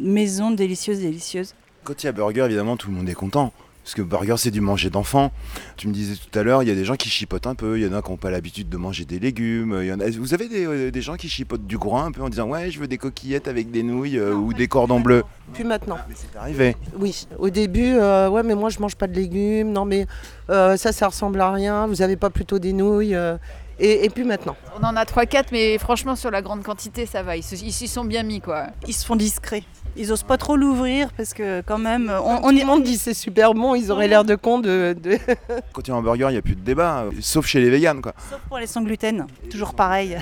[0.00, 1.54] maison délicieuse, délicieuse.
[1.84, 3.52] Quand il y a burger, évidemment, tout le monde est content.
[3.84, 5.32] Parce que burger, c'est du manger d'enfant.
[5.76, 7.80] Tu me disais tout à l'heure, il y a des gens qui chipotent un peu.
[7.80, 9.76] Il y en a qui n'ont pas l'habitude de manger des légumes.
[9.80, 10.08] Il y en a...
[10.08, 12.70] Vous avez des, euh, des gens qui chipotent du groin un peu en disant Ouais,
[12.70, 15.24] je veux des coquillettes avec des nouilles euh, ou des cordons bleus.
[15.52, 15.98] Puis maintenant.
[16.14, 16.76] C'est arrivé.
[16.96, 19.72] Oui, au début, euh, ouais, mais moi je mange pas de légumes.
[19.72, 20.06] Non, mais
[20.48, 21.88] euh, ça, ça ressemble à rien.
[21.88, 23.36] Vous avez pas plutôt des nouilles euh,
[23.78, 24.56] et, et puis maintenant.
[24.80, 27.36] On en a 3-4, mais franchement, sur la grande quantité, ça va.
[27.36, 28.66] Ils s'y sont bien mis, quoi.
[28.86, 29.64] Ils se font discrets.
[29.96, 32.96] Ils osent pas trop l'ouvrir parce que quand même, on, On, tout le monde dit
[32.96, 33.74] c'est super bon.
[33.74, 34.96] Ils auraient l'air de cons de.
[35.00, 35.18] de-
[35.74, 37.04] Quand il y a un burger, il n'y a plus de débat.
[37.20, 38.14] Sauf chez les véganes, quoi.
[38.30, 40.16] Sauf pour les sans gluten, toujours pareil.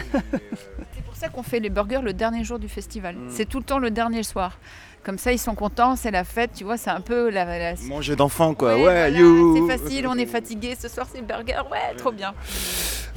[0.94, 3.14] C'est pour ça qu'on fait les burgers le dernier jour du festival.
[3.28, 4.58] C'est tout le temps le dernier soir.
[5.02, 7.44] Comme ça, ils sont contents, c'est la fête, tu vois, c'est un peu la...
[7.46, 8.74] la- Manger d'enfant, quoi.
[8.76, 9.66] Ouais, Ouais, voilà, you.
[9.68, 12.34] C'est facile, on est fatigué, ce soir c'est burger, ouais, trop bien.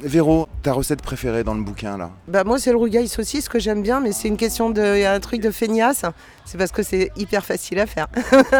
[0.00, 2.10] Véro, ta recette préférée dans le bouquin, là?
[2.26, 5.00] Bah moi c'est le rougail saucisse que j'aime bien, mais c'est une question de, il
[5.00, 6.04] y a un truc de feignasse.
[6.44, 8.06] C'est parce que c'est hyper facile à faire.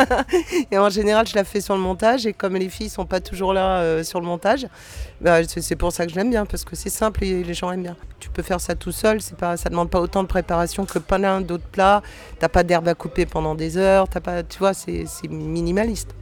[0.70, 3.20] et en général je la fais sur le montage et comme les filles sont pas
[3.20, 4.66] toujours là euh, sur le montage,
[5.20, 7.70] bah, c'est pour ça que je l'aime bien parce que c'est simple et les gens
[7.70, 7.96] aiment bien.
[8.20, 11.40] Tu peux faire ça tout seul, pas, ça demande pas autant de préparation que plein
[11.40, 12.02] d'autres plats.
[12.38, 16.14] T'as pas d'herbe à couper pendant des heures, t'as pas, tu vois, c'est minimaliste.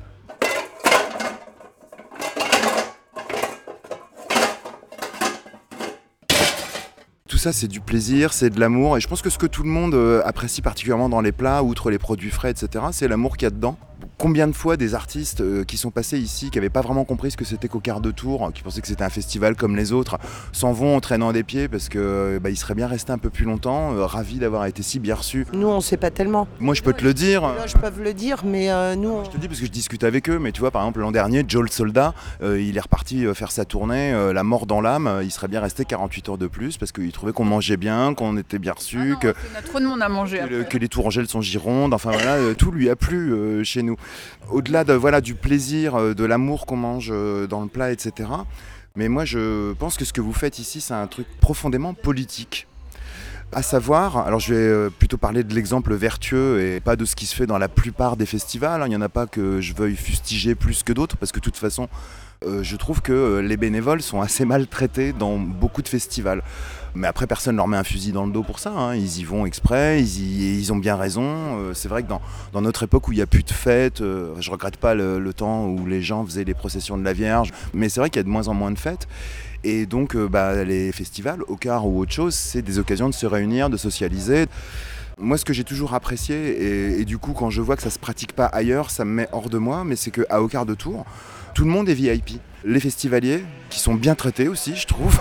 [7.42, 8.96] Ça, c'est du plaisir, c'est de l'amour.
[8.96, 11.64] Et je pense que ce que tout le monde euh, apprécie particulièrement dans les plats,
[11.64, 13.76] outre les produits frais, etc., c'est l'amour qu'il y a dedans.
[14.22, 17.32] Combien de fois des artistes euh, qui sont passés ici, qui n'avaient pas vraiment compris
[17.32, 19.90] ce que c'était qu'au quart de tour, qui pensaient que c'était un festival comme les
[19.92, 20.16] autres,
[20.52, 23.30] s'en vont en traînant des pieds parce que bah, ils seraient bien restés un peu
[23.30, 25.44] plus longtemps, euh, ravis d'avoir été si bien reçus.
[25.52, 26.46] Nous on sait pas tellement.
[26.60, 27.42] Moi, je peux te le dire.
[27.66, 29.08] Je peux le dire, mais euh, nous.
[29.10, 31.00] on- Je te dis parce que je discute avec eux, mais tu vois, par exemple,
[31.00, 32.14] l'an dernier, Joel Soldat,
[32.44, 35.60] euh, il est reparti faire sa tournée, euh, La mort dans l'âme, il serait bien
[35.60, 39.16] resté 48 heures de plus parce qu'il trouvait qu'on mangeait bien, qu'on était bien reçus,
[39.20, 40.38] que, On a trop de monde à manger.
[40.38, 43.64] que, le- que les tourangelles sont girondes, enfin voilà, euh, tout lui a plu euh,
[43.64, 43.96] chez nous.
[44.50, 48.28] Au-delà de, voilà, du plaisir, euh, de l'amour qu'on mange euh, dans le plat, etc.
[48.96, 52.66] Mais moi, je pense que ce que vous faites ici, c'est un truc profondément politique.
[53.54, 57.14] À savoir, alors je vais euh, plutôt parler de l'exemple vertueux et pas de ce
[57.14, 58.82] qui se fait dans la plupart des festivals.
[58.82, 58.86] hein.
[58.86, 61.44] Il n'y en a pas que je veuille fustiger plus que d'autres, parce que de
[61.44, 61.88] toute façon,
[62.44, 66.42] je trouve que les bénévoles sont assez mal traités dans beaucoup de festivals.
[66.94, 68.70] Mais après, personne ne leur met un fusil dans le dos pour ça.
[68.70, 68.94] hein.
[68.94, 71.24] Ils y vont exprès, ils, y- ont bien raison.
[71.24, 74.34] Euh, c'est vrai que dans, notre époque où il n'y a plus de fêtes, euh,
[74.40, 77.88] je regrette pas le, temps où les gens faisaient les processions de la Vierge, mais
[77.88, 79.08] c'est vrai qu'il y a de moins en moins de fêtes.
[79.64, 83.14] Et donc, euh, bah, les festivals, au car ou autre chose, c'est des occasions de
[83.14, 84.46] se réunir, de socialiser.
[85.18, 87.98] Moi, ce que j'ai toujours apprécié, et, du coup, quand je vois que ça se
[87.98, 91.04] pratique pas ailleurs, ça me met hors de moi, mais c'est qu'à Ocar de Tours,
[91.54, 92.40] tout le monde est VIP.
[92.64, 95.18] Les festivaliers, qui sont bien traités aussi, je trouve.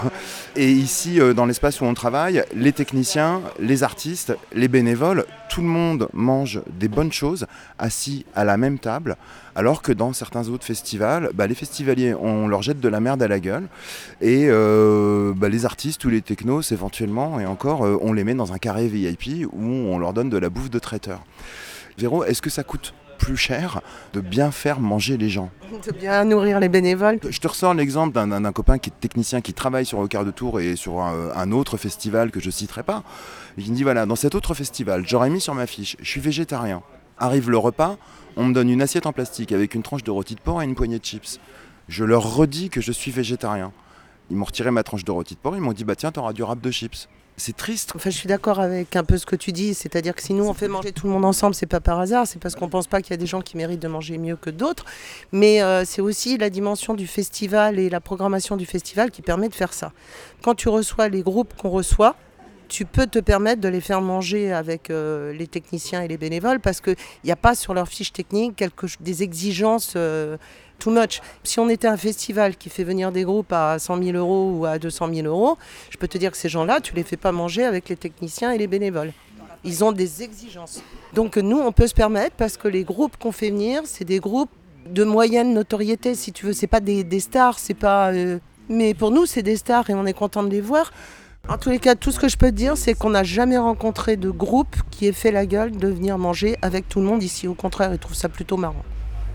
[0.56, 5.62] Et ici, euh, dans l'espace où on travaille, les techniciens, les artistes, les bénévoles, tout
[5.62, 7.48] le monde mange des bonnes choses
[7.80, 9.18] assis à la même table.
[9.56, 13.24] Alors que dans certains autres festivals, bah, les festivaliers, on leur jette de la merde
[13.24, 13.68] à la gueule.
[14.22, 18.36] Et euh, bah, les artistes ou les technos, éventuellement, et encore, euh, on les met
[18.36, 21.24] dans un carré VIP où on leur donne de la bouffe de traiteur.
[21.98, 22.94] Véro, est-ce que ça coûte?
[23.22, 23.82] Plus cher
[24.14, 25.52] de bien faire manger les gens
[25.86, 27.20] De bien nourrir les bénévoles.
[27.30, 30.32] Je te ressors l'exemple d'un- copain qui est technicien qui travaille sur le quart de
[30.32, 33.04] tour et sur un, un autre festival que je citerai pas.
[33.58, 36.20] Il me dit voilà, dans cet autre festival, j'aurais mis sur ma fiche, je suis
[36.20, 36.82] végétarien.
[37.20, 37.98] Arrive le repas,
[38.38, 40.66] on me donne une assiette en plastique avec une tranche de rôti de porc et
[40.66, 41.40] une poignée de chips.
[41.90, 43.72] Je leur redis que je suis végétarien.
[44.32, 46.34] Ils m'ont retiré ma tranche de rôti de porc, ils m'ont dit bah tiens, t'auras
[46.34, 47.08] du rap de chips.
[47.38, 47.94] C'est triste.
[47.96, 50.44] Enfin, je suis d'accord avec un peu ce que tu dis, c'est-à-dire que si nous
[50.44, 52.88] on fait manger tout le monde ensemble, c'est pas par hasard, c'est parce qu'on pense
[52.88, 54.86] pas qu'il y a des gens qui méritent de manger mieux que d'autres,
[55.32, 59.50] mais euh, c'est aussi la dimension du festival et la programmation du festival qui permet
[59.50, 59.92] de faire ça.
[60.44, 62.16] Quand tu reçois les groupes qu'on reçoit,
[62.72, 66.62] tu peux te permettre de les faire manger avec euh, les techniciens et les bénévoles
[66.62, 68.64] parce qu'il n'y a pas sur leur fiche technique
[69.02, 70.38] des exigences euh,
[71.44, 74.66] Si on était un festival qui fait venir des groupes à 100 000 euros ou
[74.66, 75.58] à 200 000 euros,
[75.90, 78.52] je peux te dire que ces gens-là, tu les fais pas manger avec les techniciens
[78.52, 79.14] et les bénévoles.
[79.64, 80.82] Ils ont des exigences.
[81.14, 84.20] Donc nous, on peut se permettre parce que les groupes qu'on fait venir, c'est des
[84.20, 84.50] groupes
[84.90, 86.54] de moyenne notoriété, si tu veux.
[86.54, 88.12] C'est pas des, des stars, c'est pas.
[88.12, 90.92] euh, Mais pour nous, c'est des stars et on est content de les voir.
[91.48, 93.58] En tous les cas, tout ce que je peux te dire, c'est qu'on n'a jamais
[93.58, 97.22] rencontré de groupe qui ait fait la gueule de venir manger avec tout le monde
[97.22, 97.48] ici.
[97.48, 98.84] Au contraire, ils trouvent ça plutôt marrant.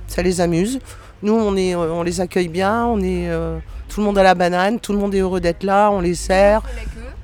[0.08, 0.80] Ça les amuse.
[1.22, 2.84] Nous, on, est, euh, on les accueille bien.
[2.86, 3.58] On est, euh,
[3.88, 4.80] tout le monde à la banane.
[4.80, 5.90] Tout le monde est heureux d'être là.
[5.90, 6.62] On les sert.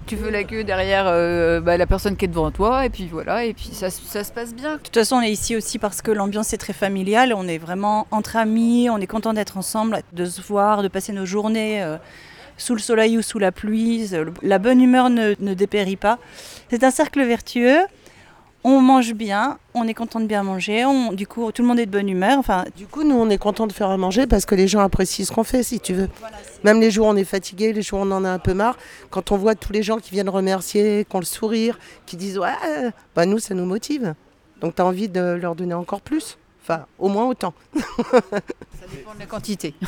[0.07, 0.65] Tu veux la queue?
[0.65, 3.89] Derrière euh, bah, la personne qui est devant toi, et puis voilà, et puis ça,
[3.89, 4.73] ça se passe bien.
[4.73, 7.33] De toute façon, on est ici aussi parce que l'ambiance est très familiale.
[7.37, 11.13] On est vraiment entre amis, on est content d'être ensemble, de se voir, de passer
[11.13, 11.97] nos journées euh,
[12.57, 14.11] sous le soleil ou sous la pluie.
[14.43, 16.19] La bonne humeur ne, ne dépérit pas.
[16.69, 17.79] C'est un cercle vertueux.
[18.65, 20.85] On mange bien, on est content de bien manger.
[20.85, 22.39] On, du coup, tout le monde est de bonne humeur.
[22.39, 24.81] Enfin, Du coup, nous, on est content de faire à manger parce que les gens
[24.81, 26.09] apprécient ce qu'on fait, si tu veux.
[26.63, 28.55] Même les jours où on est fatigué, les jours où on en a un peu
[28.55, 28.77] marre,
[29.11, 32.39] quand on voit tous les gens qui viennent remercier, qui ont le sourire, qui disent
[32.39, 32.53] Ouais,
[33.17, 34.15] bah nous, ça nous motive.
[34.61, 36.39] Donc, tu as envie de leur donner encore plus?
[36.63, 37.55] Enfin, au moins autant.
[37.75, 37.83] Ça
[38.93, 39.75] dépend de la quantité.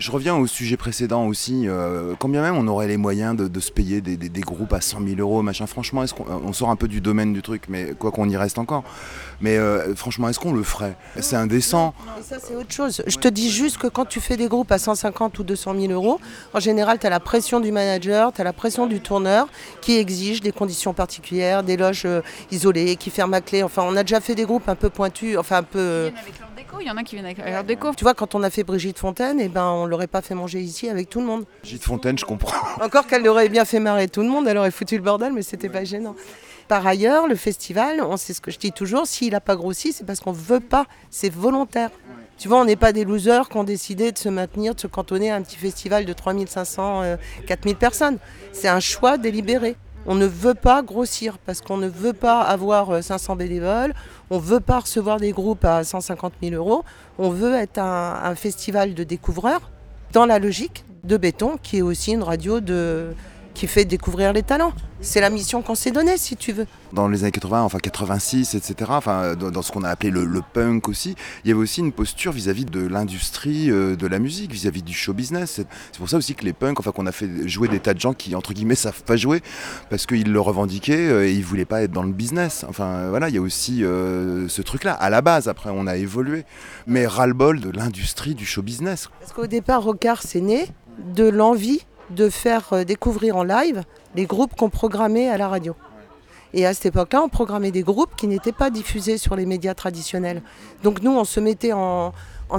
[0.00, 1.68] Je reviens au sujet précédent aussi.
[1.68, 4.40] euh, quand bien même on aurait les moyens de, de se payer des, des- des
[4.40, 7.34] groupes à 100 000 euros, machin, franchement, est-ce qu'on on sort un peu du domaine
[7.34, 8.82] du truc, mais quoi qu'on y reste encore.
[9.42, 10.96] Mais euh, franchement, est-ce qu'on le ferait?
[11.20, 11.92] C'est indécent.
[12.18, 13.02] Et ça, c'est autre chose.
[13.06, 15.92] Je te dis juste que quand tu fais des groupes à 150 ou 200 000
[15.92, 16.18] euros,
[16.54, 19.48] en général, tu as la pression du manager, tu as la pression du tourneur
[19.82, 23.62] qui exige des conditions particulières, des loges euh, isolées, qui ferment à clé.
[23.62, 26.10] Enfin, on a déjà fait des groupes un peu pointus, enfin un peu.
[26.70, 27.92] Déco, il y en a qui viennent avec leur déco.
[27.94, 30.60] Tu vois, quand on a fait Brigitte Fontaine, eh ben, on l'aurait pas fait manger
[30.60, 31.44] ici avec tout le monde.
[31.62, 32.56] Gilles Fontaine, je comprends.
[32.84, 35.42] Encore qu'elle aurait bien fait marrer tout le monde, elle aurait foutu le bordel, mais
[35.42, 36.14] c'était pas gênant.
[36.68, 39.92] Par ailleurs, le festival, on sait ce que je dis toujours, s'il n'a pas grossi,
[39.92, 41.90] c'est parce qu'on veut pas, c'est volontaire.
[42.38, 44.86] Tu vois, on n'est pas des losers qui ont décidé de se maintenir, de se
[44.86, 47.16] cantonner à un petit festival de 3500, euh,
[47.46, 48.18] 4000 personnes.
[48.52, 49.76] C'est un choix délibéré.
[50.06, 53.92] On ne veut pas grossir parce qu'on ne veut pas avoir euh, 500 bénévoles,
[54.30, 56.84] on ne veut pas recevoir des groupes à 150 000 euros,
[57.18, 59.70] on veut être un, un festival de découvreurs
[60.12, 63.14] dans la logique de Béton, qui est aussi une radio de,
[63.54, 64.72] qui fait découvrir les talents.
[65.02, 66.66] C'est la mission qu'on s'est donnée, si tu veux.
[66.92, 70.42] Dans les années 80, enfin 86, etc., enfin, dans, ce qu'on a appelé le, le
[70.52, 74.52] punk aussi, il y avait aussi une posture vis-à-vis de l'industrie euh, de la musique,
[74.52, 75.62] vis-à-vis du show business.
[75.92, 78.00] C'est pour ça aussi que les punks, enfin qu'on a fait jouer des tas de
[78.00, 79.40] gens qui, entre guillemets, savent pas jouer,
[79.88, 82.66] parce qu'ils le revendiquaient euh, et ils voulaient pas être dans le business.
[82.68, 84.92] Enfin voilà, il y a aussi euh, ce truc-là.
[84.92, 86.44] À la base, après, on a évolué,
[86.86, 89.08] mais ras-le-bol de l'industrie du show business.
[89.20, 90.68] Parce qu'au départ, Rocard, c'est né
[91.14, 93.82] de l'envie de faire euh, découvrir en live
[94.14, 95.74] les groupes qu'on programmait à la radio.
[96.52, 99.74] Et à cette époque-là, on programmait des groupes qui n'étaient pas diffusés sur les médias
[99.74, 100.42] traditionnels.
[100.82, 102.12] Donc nous, on se mettait en,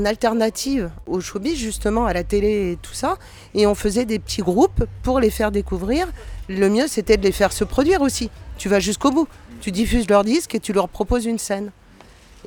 [0.06, 3.18] alternative au showbiz, justement, à la télé et tout ça.
[3.54, 6.08] Et on faisait des petits groupes pour les faire découvrir.
[6.48, 8.30] Le mieux, c'était de les faire se produire aussi.
[8.58, 9.28] Tu vas jusqu'au bout.
[9.60, 11.72] Tu diffuses leurs disques et tu leur proposes une scène.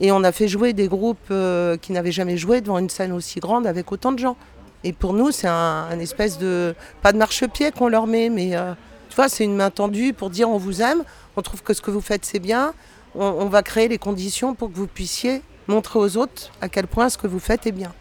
[0.01, 3.13] Et on a fait jouer des groupes euh, qui n'avaient jamais joué devant une scène
[3.13, 4.37] aussi grande avec autant de gens.
[4.85, 6.75] Et pour nous, c'est un, un espèce de.
[7.03, 8.73] pas de marchepied qu'on leur met, mais euh,
[9.09, 11.03] tu vois, c'est une main tendue pour dire on vous aime,
[11.37, 12.75] on trouve que ce que vous faites c'est bien,
[13.15, 16.87] on, on va créer les conditions pour que vous puissiez montrer aux autres à quel
[16.87, 17.93] point ce que vous faites est bien.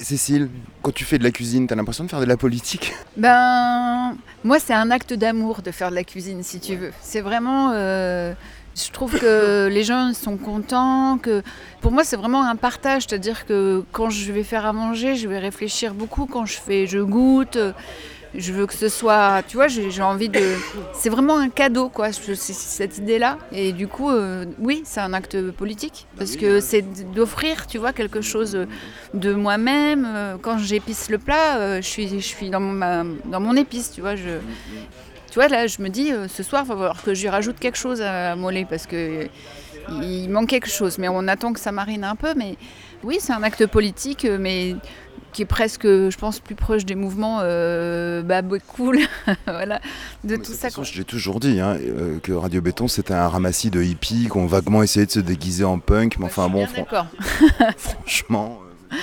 [0.00, 0.50] Cécile,
[0.82, 2.92] quand tu fais de la cuisine, t'as l'impression de faire de la politique?
[3.16, 6.92] Ben, moi, c'est un acte d'amour de faire de la cuisine, si tu veux.
[7.00, 7.70] C'est vraiment.
[7.74, 8.34] euh,
[8.76, 11.18] je trouve que les gens sont contents.
[11.18, 11.42] Que
[11.80, 15.28] pour moi, c'est vraiment un partage, c'est-à-dire que quand je vais faire à manger, je
[15.28, 16.26] vais réfléchir beaucoup.
[16.26, 17.58] Quand je fais, je goûte.
[18.36, 20.40] Je veux que ce soit, tu vois, j'ai envie de.
[20.92, 22.10] C'est vraiment un cadeau, quoi.
[22.10, 23.38] cette idée-là.
[23.52, 27.92] Et du coup, euh, oui, c'est un acte politique parce que c'est d'offrir, tu vois,
[27.92, 28.66] quelque chose
[29.14, 30.08] de moi-même.
[30.42, 34.16] Quand j'épice le plat, euh, je suis, je suis dans, mon épice, tu vois.
[35.34, 37.28] Tu vois, là, je me dis, euh, ce soir, il va falloir que je lui
[37.28, 39.26] rajoute quelque chose à Mollet parce que
[40.00, 40.96] il manque quelque chose.
[40.98, 42.34] Mais on attend que ça marine un peu.
[42.36, 42.56] Mais
[43.02, 44.76] oui, c'est un acte politique, euh, mais
[45.32, 49.00] qui est presque, je pense, plus proche des mouvements euh, bah, cool,
[49.48, 49.80] voilà,
[50.22, 50.68] de tout ça.
[50.96, 54.46] l'ai toujours dit, hein, euh, que Radio Béton c'était un ramassis de hippies qui ont
[54.46, 57.06] vaguement essayé de se déguiser en punk, mais enfin bon, fran- d'accord.
[57.76, 58.60] franchement.
[58.92, 58.96] euh,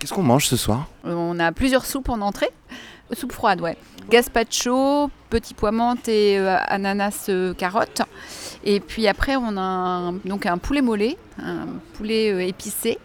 [0.00, 0.88] Qu'est-ce qu'on mange ce soir?
[1.04, 2.50] On a plusieurs soupes en entrée.
[3.12, 3.76] Soupe froide, ouais.
[4.10, 8.02] Gazpacho, petit pois menthe et euh, ananas euh, carotte.
[8.64, 12.98] Et puis après, on a un, poulet mollet, un poulet euh, épicé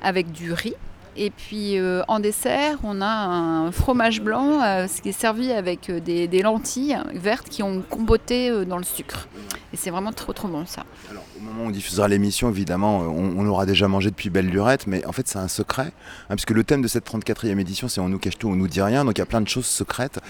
[0.00, 0.74] avec du riz.
[1.16, 5.90] Et puis euh, en dessert, on a un fromage blanc, ce qui est servi avec
[5.90, 9.28] des, lentilles vertes qui ont comboté euh, dans le sucre.
[9.72, 10.84] Et c'est vraiment trop trop bon ça.
[11.10, 14.48] Au moment où on diffusera l'émission, évidemment, euh, on, on l'aura déjà mangé depuis belle
[14.48, 15.92] lurette, mais en fait c'est un secret,
[16.28, 18.68] hein, puisque le thème de cette 34e édition c'est on nous cache tout, on nous
[18.68, 20.20] dit rien, donc il y a plein de choses secrètes.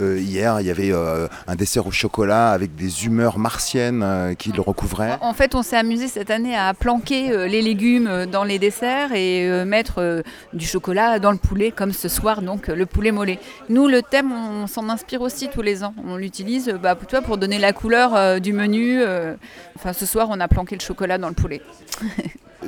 [0.00, 4.34] Euh, hier, il y avait euh, un dessert au chocolat avec des humeurs martiennes euh,
[4.34, 5.16] qui le recouvraient.
[5.20, 9.64] En fait, on s'est amusé cette année à planquer les légumes dans les desserts et
[9.64, 10.22] mettre
[10.52, 13.38] du chocolat dans le poulet, comme ce soir, donc le poulet mollet.
[13.68, 15.94] Nous, le thème, on s'en inspire aussi tous les ans.
[16.06, 18.83] On l'utilise bah, pour, toi, pour donner la couleur du menu.
[18.92, 19.34] Euh.
[19.76, 21.60] Enfin, ce soir, on a planqué le chocolat dans le poulet.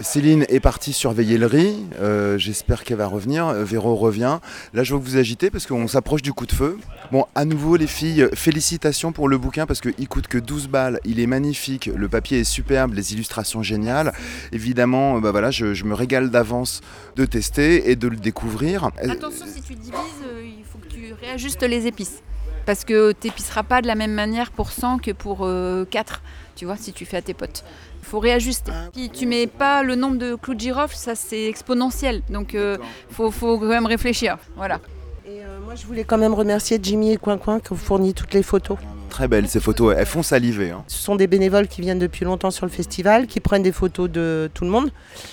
[0.02, 4.40] Céline est partie surveiller le riz, euh, j'espère qu'elle va revenir, Euh, Véro revient.
[4.74, 6.78] Là je vois que vous agitez parce qu'on s'approche du coup de feu.
[7.12, 11.00] Bon, à nouveau les filles, félicitations pour le bouquin parce qu'il coûte que 12 balles,
[11.06, 14.12] il est magnifique, le papier est superbe, les illustrations géniales.
[14.52, 16.82] Évidemment, bah voilà, je, je me régale d'avance
[17.16, 18.90] de tester et de le découvrir.
[18.98, 19.96] Attention, si tu divises,
[20.44, 22.20] il faut que tu réajustes les épices.
[22.66, 25.48] Parce que tu n'épiceras pas de la même manière pour 100 que pour
[25.90, 26.22] 4,
[26.56, 27.64] tu vois, si tu fais à tes potes.
[28.02, 28.72] Il faut réajuster.
[28.92, 32.22] Puis tu mets pas le nombre de clous de girofle, ça c'est exponentiel.
[32.28, 32.78] Donc il
[33.10, 34.36] faut, faut quand même réfléchir.
[34.56, 34.80] Voilà.
[35.28, 38.14] Et euh, moi, je voulais quand même remercier Jimmy et Coin Coin qui ont fourni
[38.14, 38.78] toutes les photos.
[39.10, 40.70] Très belles ces photos, elles font saliver.
[40.70, 40.84] hein.
[40.86, 44.08] Ce sont des bénévoles qui viennent depuis longtemps sur le festival, qui prennent des photos
[44.10, 44.90] de tout le monde.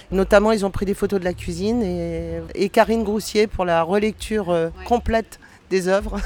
[0.10, 3.84] Notamment, ils ont pris des photos de la cuisine et, et Karine Groussier pour la
[3.84, 5.40] relecture euh, complète
[5.70, 6.20] des œuvres.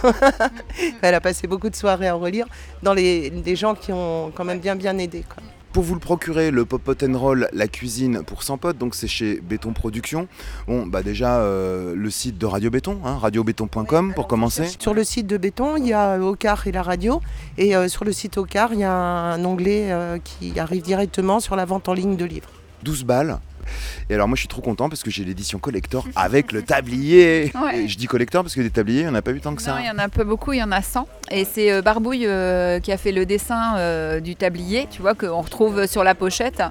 [1.01, 2.47] Elle a passé beaucoup de soirées à relire
[2.83, 5.23] dans les, des gens qui ont quand même bien bien aidé.
[5.27, 5.43] quoi.
[5.77, 8.95] Pour vous le procurer, le Pop Pot and Roll, la cuisine pour 100 potes, donc
[8.95, 10.27] c'est chez Béton Production.
[10.67, 14.65] Bon, bah déjà euh, le site de Radio Béton, hein, radiobéton.com pour commencer.
[14.79, 17.21] Sur le site de Béton, il y a Ocar et la radio.
[17.59, 21.39] Et euh, sur le site Ocar, il y a un onglet euh, qui arrive directement
[21.39, 22.49] sur la vente en ligne de livres.
[22.81, 23.39] 12 balles.
[24.09, 27.51] Et alors moi je suis trop content parce que j'ai l'édition collector avec le tablier.
[27.61, 27.79] Ouais.
[27.81, 29.55] Et je dis collector parce que des tabliers, il n'y en a pas eu tant
[29.55, 29.73] que ça.
[29.75, 31.07] Non, il y en a pas beaucoup, il y en a 100.
[31.31, 35.13] Et c'est euh, Barbouille euh, qui a fait le dessin euh, du tablier, tu vois,
[35.15, 36.63] qu'on retrouve sur la pochette.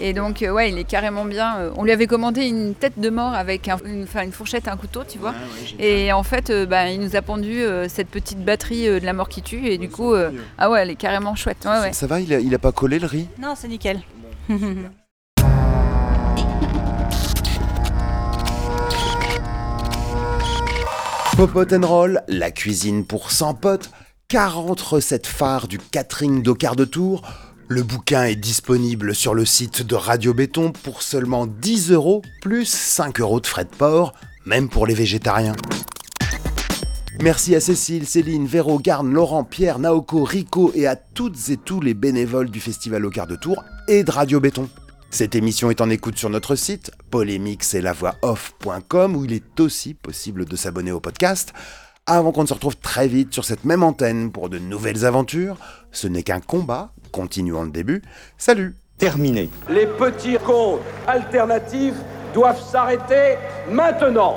[0.00, 1.72] Et donc, euh, ouais, il est carrément bien.
[1.76, 4.76] on lui avait commandé une tête de mort avec un- une, une fourchette et un
[4.76, 5.34] couteau, tu vois.
[5.80, 9.04] et en fait, euh, bah, il nous a pendu euh, cette petite batterie euh, de
[9.06, 9.66] la mort qui tue.
[9.66, 11.64] Et du coup, euh, ah ouais, elle est carrément chouette.
[11.64, 11.92] Ouais, ouais.
[11.92, 13.26] Ça va, il a, il a pas collé le riz?
[13.40, 14.00] Non, c'est nickel.
[21.38, 23.92] Popot and Roll, la cuisine pour 100 potes,
[24.26, 27.22] 40 recettes phares du catering d'Ocar de Tours.
[27.68, 32.68] Le bouquin est disponible sur le site de Radio Béton pour seulement 10 euros plus
[32.68, 34.14] 5 euros de frais de port,
[34.46, 35.54] même pour les végétariens.
[37.22, 41.80] Merci à Cécile, Céline, Véro, Garne, Laurent, Pierre, Naoko, Rico et à toutes et tous
[41.80, 44.68] les bénévoles du Festival Ocar de Tours et de Radio Béton.
[45.10, 49.32] Cette émission est en écoute sur notre site polémix et la voix off.com où il
[49.32, 51.54] est aussi possible de s'abonner au podcast.
[52.06, 55.56] Avant qu'on ne se retrouve très vite sur cette même antenne pour de nouvelles aventures,
[55.92, 58.02] ce n'est qu'un combat continuons le début.
[58.36, 59.48] Salut Terminé.
[59.70, 61.94] Les petits comptes alternatifs
[62.34, 63.36] doivent s'arrêter
[63.70, 64.34] maintenant.